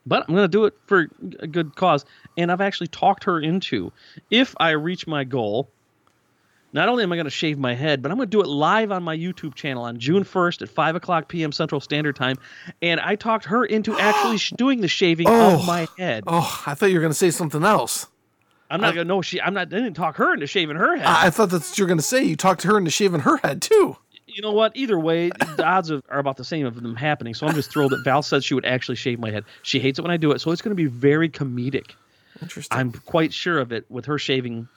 but 0.06 0.24
I'm 0.26 0.34
going 0.34 0.44
to 0.44 0.48
do 0.48 0.64
it 0.64 0.74
for 0.86 1.08
a 1.40 1.46
good 1.46 1.76
cause. 1.76 2.04
And 2.36 2.50
I've 2.50 2.60
actually 2.60 2.88
talked 2.88 3.24
her 3.24 3.38
into 3.38 3.92
if 4.30 4.54
I 4.58 4.70
reach 4.70 5.06
my 5.06 5.24
goal, 5.24 5.68
not 6.72 6.88
only 6.88 7.02
am 7.02 7.12
I 7.12 7.16
going 7.16 7.24
to 7.24 7.30
shave 7.30 7.58
my 7.58 7.74
head, 7.74 8.00
but 8.02 8.10
I'm 8.10 8.16
going 8.16 8.28
to 8.28 8.36
do 8.36 8.40
it 8.40 8.46
live 8.48 8.90
on 8.92 9.02
my 9.02 9.16
YouTube 9.16 9.54
channel 9.54 9.84
on 9.84 9.98
June 9.98 10.24
1st 10.24 10.62
at 10.62 10.68
5 10.68 10.96
o'clock 10.96 11.28
p.m. 11.28 11.52
Central 11.52 11.80
Standard 11.80 12.16
Time. 12.16 12.36
And 12.80 12.98
I 13.00 13.14
talked 13.16 13.44
her 13.46 13.64
into 13.64 13.98
actually 13.98 14.38
doing 14.56 14.80
the 14.80 14.88
shaving 14.88 15.26
Oh. 15.28 15.56
of 15.60 15.66
my 15.66 15.86
head. 15.98 16.24
Oh, 16.26 16.62
I 16.66 16.74
thought 16.74 16.86
you 16.86 16.94
were 16.96 17.00
going 17.02 17.12
to 17.12 17.18
say 17.18 17.30
something 17.30 17.62
else. 17.64 18.06
I'm 18.70 18.80
not 18.80 18.94
gonna 18.94 19.04
know 19.04 19.20
she. 19.20 19.38
I'm 19.38 19.52
not. 19.52 19.62
I 19.62 19.64
didn't 19.66 19.92
talk 19.92 20.16
her 20.16 20.32
into 20.32 20.46
shaving 20.46 20.76
her 20.76 20.96
head. 20.96 21.04
I, 21.04 21.26
I 21.26 21.30
thought 21.30 21.50
that's 21.50 21.68
what 21.72 21.78
you 21.78 21.84
were 21.84 21.88
going 21.88 21.98
to 21.98 22.02
say. 22.02 22.22
You 22.24 22.36
talked 22.36 22.62
her 22.62 22.78
into 22.78 22.90
shaving 22.90 23.20
her 23.20 23.36
head, 23.36 23.60
too. 23.60 23.98
you 24.26 24.40
know 24.40 24.52
what? 24.52 24.74
Either 24.74 24.98
way, 24.98 25.28
the 25.58 25.62
odds 25.66 25.90
of, 25.90 26.02
are 26.08 26.18
about 26.18 26.38
the 26.38 26.44
same 26.44 26.64
of 26.64 26.80
them 26.82 26.96
happening. 26.96 27.34
So 27.34 27.46
I'm 27.46 27.54
just 27.54 27.70
thrilled 27.70 27.92
that 27.92 28.02
Val 28.02 28.22
said 28.22 28.42
she 28.42 28.54
would 28.54 28.64
actually 28.64 28.94
shave 28.96 29.18
my 29.18 29.30
head. 29.30 29.44
She 29.60 29.78
hates 29.78 29.98
it 29.98 30.02
when 30.02 30.10
I 30.10 30.16
do 30.16 30.32
it, 30.32 30.40
so 30.40 30.52
it's 30.52 30.62
going 30.62 30.74
to 30.74 30.82
be 30.82 30.86
very 30.88 31.28
comedic. 31.28 31.90
Interesting. 32.40 32.78
I'm 32.78 32.92
quite 32.92 33.34
sure 33.34 33.58
of 33.58 33.72
it 33.72 33.84
with 33.90 34.06
her 34.06 34.18
shaving, 34.18 34.68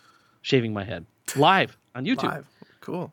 shaving 0.41 0.73
my 0.73 0.83
head 0.83 1.05
live 1.37 1.77
on 1.95 2.05
YouTube. 2.05 2.23
Live. 2.23 2.45
Cool. 2.81 3.11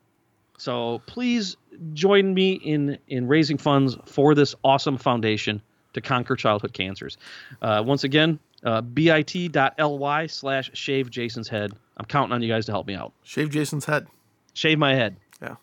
So 0.57 1.01
please 1.07 1.57
join 1.93 2.33
me 2.33 2.53
in 2.53 2.97
in 3.07 3.27
raising 3.27 3.57
funds 3.57 3.97
for 4.05 4.35
this 4.35 4.53
awesome 4.63 4.97
foundation 4.97 5.61
to 5.93 6.01
conquer 6.01 6.35
childhood 6.35 6.73
cancers. 6.73 7.17
Uh, 7.61 7.83
once 7.85 8.03
again, 8.03 8.39
uh, 8.63 8.81
bit.ly 8.81 10.27
slash 10.27 10.69
shave 10.73 11.09
Jason's 11.09 11.47
head. 11.47 11.73
I'm 11.97 12.05
counting 12.05 12.33
on 12.33 12.41
you 12.41 12.47
guys 12.49 12.65
to 12.67 12.71
help 12.71 12.87
me 12.87 12.95
out. 12.95 13.13
Shave 13.23 13.49
Jason's 13.49 13.85
head. 13.85 14.07
Shave 14.53 14.77
my 14.79 14.93
head. 14.95 15.17
Yeah. 15.41 15.55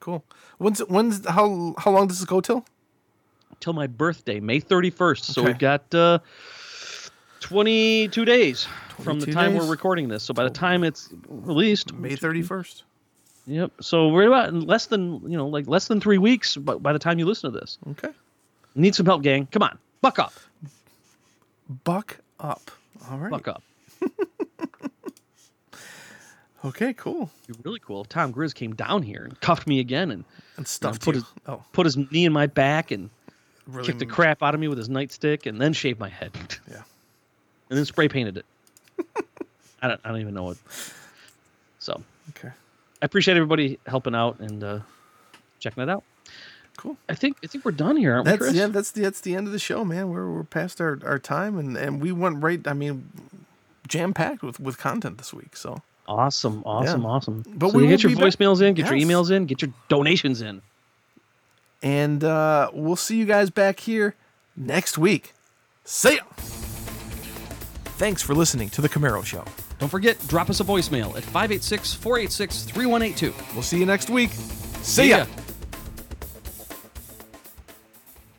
Cool. 0.00 0.24
When's 0.58 0.80
when's 0.80 1.26
how 1.28 1.74
how 1.78 1.90
long 1.90 2.06
does 2.08 2.18
this 2.20 2.26
go 2.28 2.40
till? 2.40 2.64
Till 3.60 3.72
my 3.72 3.86
birthday, 3.86 4.40
May 4.40 4.60
31st. 4.60 5.24
So 5.24 5.42
Okay. 5.42 5.50
we've 5.50 5.58
got 5.58 5.92
uh, 5.94 6.20
22 7.40 8.24
days 8.24 8.66
from 9.00 9.20
the 9.20 9.32
time 9.32 9.52
days. 9.52 9.62
we're 9.62 9.70
recording 9.70 10.08
this. 10.08 10.22
So 10.22 10.34
by 10.34 10.44
the 10.44 10.50
oh. 10.50 10.52
time 10.52 10.84
it's 10.84 11.08
released, 11.28 11.92
May 11.94 12.16
thirty 12.16 12.42
first. 12.42 12.84
Yep. 13.46 13.72
So 13.80 14.08
we're 14.08 14.26
about 14.26 14.48
in 14.50 14.60
less 14.60 14.86
than 14.86 15.20
you 15.30 15.36
know 15.36 15.46
like 15.48 15.66
less 15.66 15.88
than 15.88 16.00
three 16.00 16.18
weeks. 16.18 16.56
But 16.56 16.82
by 16.82 16.92
the 16.92 16.98
time 16.98 17.18
you 17.18 17.24
listen 17.26 17.52
to 17.52 17.58
this, 17.58 17.78
Okay. 17.90 18.10
need 18.74 18.94
some 18.94 19.06
help, 19.06 19.22
gang. 19.22 19.46
Come 19.50 19.62
on, 19.62 19.78
buck 20.02 20.18
up, 20.18 20.34
Buck 21.84 22.18
up. 22.40 22.70
All 23.10 23.18
right. 23.18 23.30
buck 23.30 23.48
up. 23.48 23.62
Okay. 26.64 26.92
Cool. 26.92 27.30
Be 27.46 27.54
really 27.62 27.78
cool 27.78 28.00
if 28.02 28.08
Tom 28.08 28.32
Grizz 28.34 28.52
came 28.52 28.74
down 28.74 29.02
here 29.04 29.22
and 29.22 29.40
cuffed 29.40 29.68
me 29.68 29.78
again 29.78 30.10
and 30.10 30.24
And 30.56 30.66
stuff 30.66 30.98
put 30.98 31.14
his- 31.14 31.24
oh, 31.46 31.62
put 31.72 31.86
his 31.86 31.96
knee 31.96 32.24
in 32.24 32.32
my 32.32 32.46
back 32.48 32.90
and 32.90 33.10
really? 33.68 33.86
kicked 33.86 34.00
the 34.00 34.06
crap 34.06 34.42
out 34.42 34.54
of 34.54 34.60
me 34.60 34.66
with 34.66 34.76
his 34.76 34.88
nightstick 34.88 35.46
and 35.46 35.60
then 35.60 35.72
shaved 35.72 36.00
my 36.00 36.08
head. 36.08 36.32
Yeah. 36.68 36.82
And 37.70 37.78
then 37.78 37.84
spray 37.84 38.08
painted 38.08 38.38
it. 38.38 38.46
I 39.82 39.88
don't. 39.88 40.00
I 40.04 40.08
don't 40.08 40.20
even 40.20 40.34
know 40.34 40.44
what. 40.44 40.56
So 41.78 42.02
Okay. 42.30 42.48
I 43.00 43.04
appreciate 43.06 43.36
everybody 43.36 43.78
helping 43.86 44.14
out 44.14 44.40
and 44.40 44.62
uh, 44.64 44.80
checking 45.60 45.82
it 45.82 45.88
out. 45.88 46.02
Cool. 46.76 46.96
I 47.08 47.14
think 47.14 47.36
I 47.42 47.46
think 47.46 47.64
we're 47.64 47.72
done 47.72 47.96
here, 47.96 48.14
aren't 48.14 48.26
we, 48.28 48.36
Chris? 48.36 48.54
yeah. 48.54 48.66
That's 48.66 48.90
the 48.92 49.02
that's 49.02 49.20
the 49.20 49.34
end 49.34 49.46
of 49.46 49.52
the 49.52 49.58
show, 49.58 49.84
man. 49.84 50.10
We're 50.10 50.30
we're 50.30 50.44
past 50.44 50.80
our, 50.80 50.98
our 51.04 51.18
time, 51.18 51.58
and 51.58 51.76
and 51.76 52.00
we 52.00 52.12
went 52.12 52.42
right. 52.42 52.66
I 52.66 52.72
mean, 52.72 53.08
jam 53.86 54.14
packed 54.14 54.42
with 54.42 54.58
with 54.60 54.78
content 54.78 55.18
this 55.18 55.32
week. 55.34 55.56
So 55.56 55.82
Awesome, 56.06 56.62
awesome, 56.64 57.02
Yeah. 57.02 57.08
awesome. 57.08 57.44
But 57.46 57.70
so 57.72 57.76
we 57.76 57.82
you 57.84 57.88
get 57.90 58.02
your 58.02 58.10
be 58.10 58.14
back- 58.16 58.24
voicemails 58.24 58.62
in, 58.62 58.74
get 58.74 58.86
Yes. 58.86 58.90
your 58.92 58.98
emails 59.00 59.30
in, 59.30 59.44
get 59.46 59.60
your 59.60 59.72
donations 59.88 60.40
in. 60.40 60.62
and 61.82 62.24
uh, 62.24 62.70
we'll 62.72 62.96
see 62.96 63.16
you 63.18 63.26
guys 63.26 63.50
back 63.50 63.80
here 63.80 64.14
next 64.56 64.96
week. 64.98 65.34
See 65.84 66.14
ya. 66.16 66.22
Thanks 67.98 68.22
for 68.22 68.32
listening 68.32 68.70
to 68.70 68.80
the 68.80 68.88
Camaro 68.88 69.24
Show. 69.24 69.44
Don't 69.80 69.88
forget, 69.88 70.16
drop 70.28 70.50
us 70.50 70.60
a 70.60 70.64
voicemail 70.64 71.16
at 71.16 71.24
586 71.24 71.94
486 71.94 72.62
3182. 72.62 73.34
We'll 73.54 73.62
see 73.64 73.76
you 73.76 73.86
next 73.86 74.08
week. 74.08 74.30
See 74.82 75.10
ya. 75.10 75.16
ya. 75.16 75.26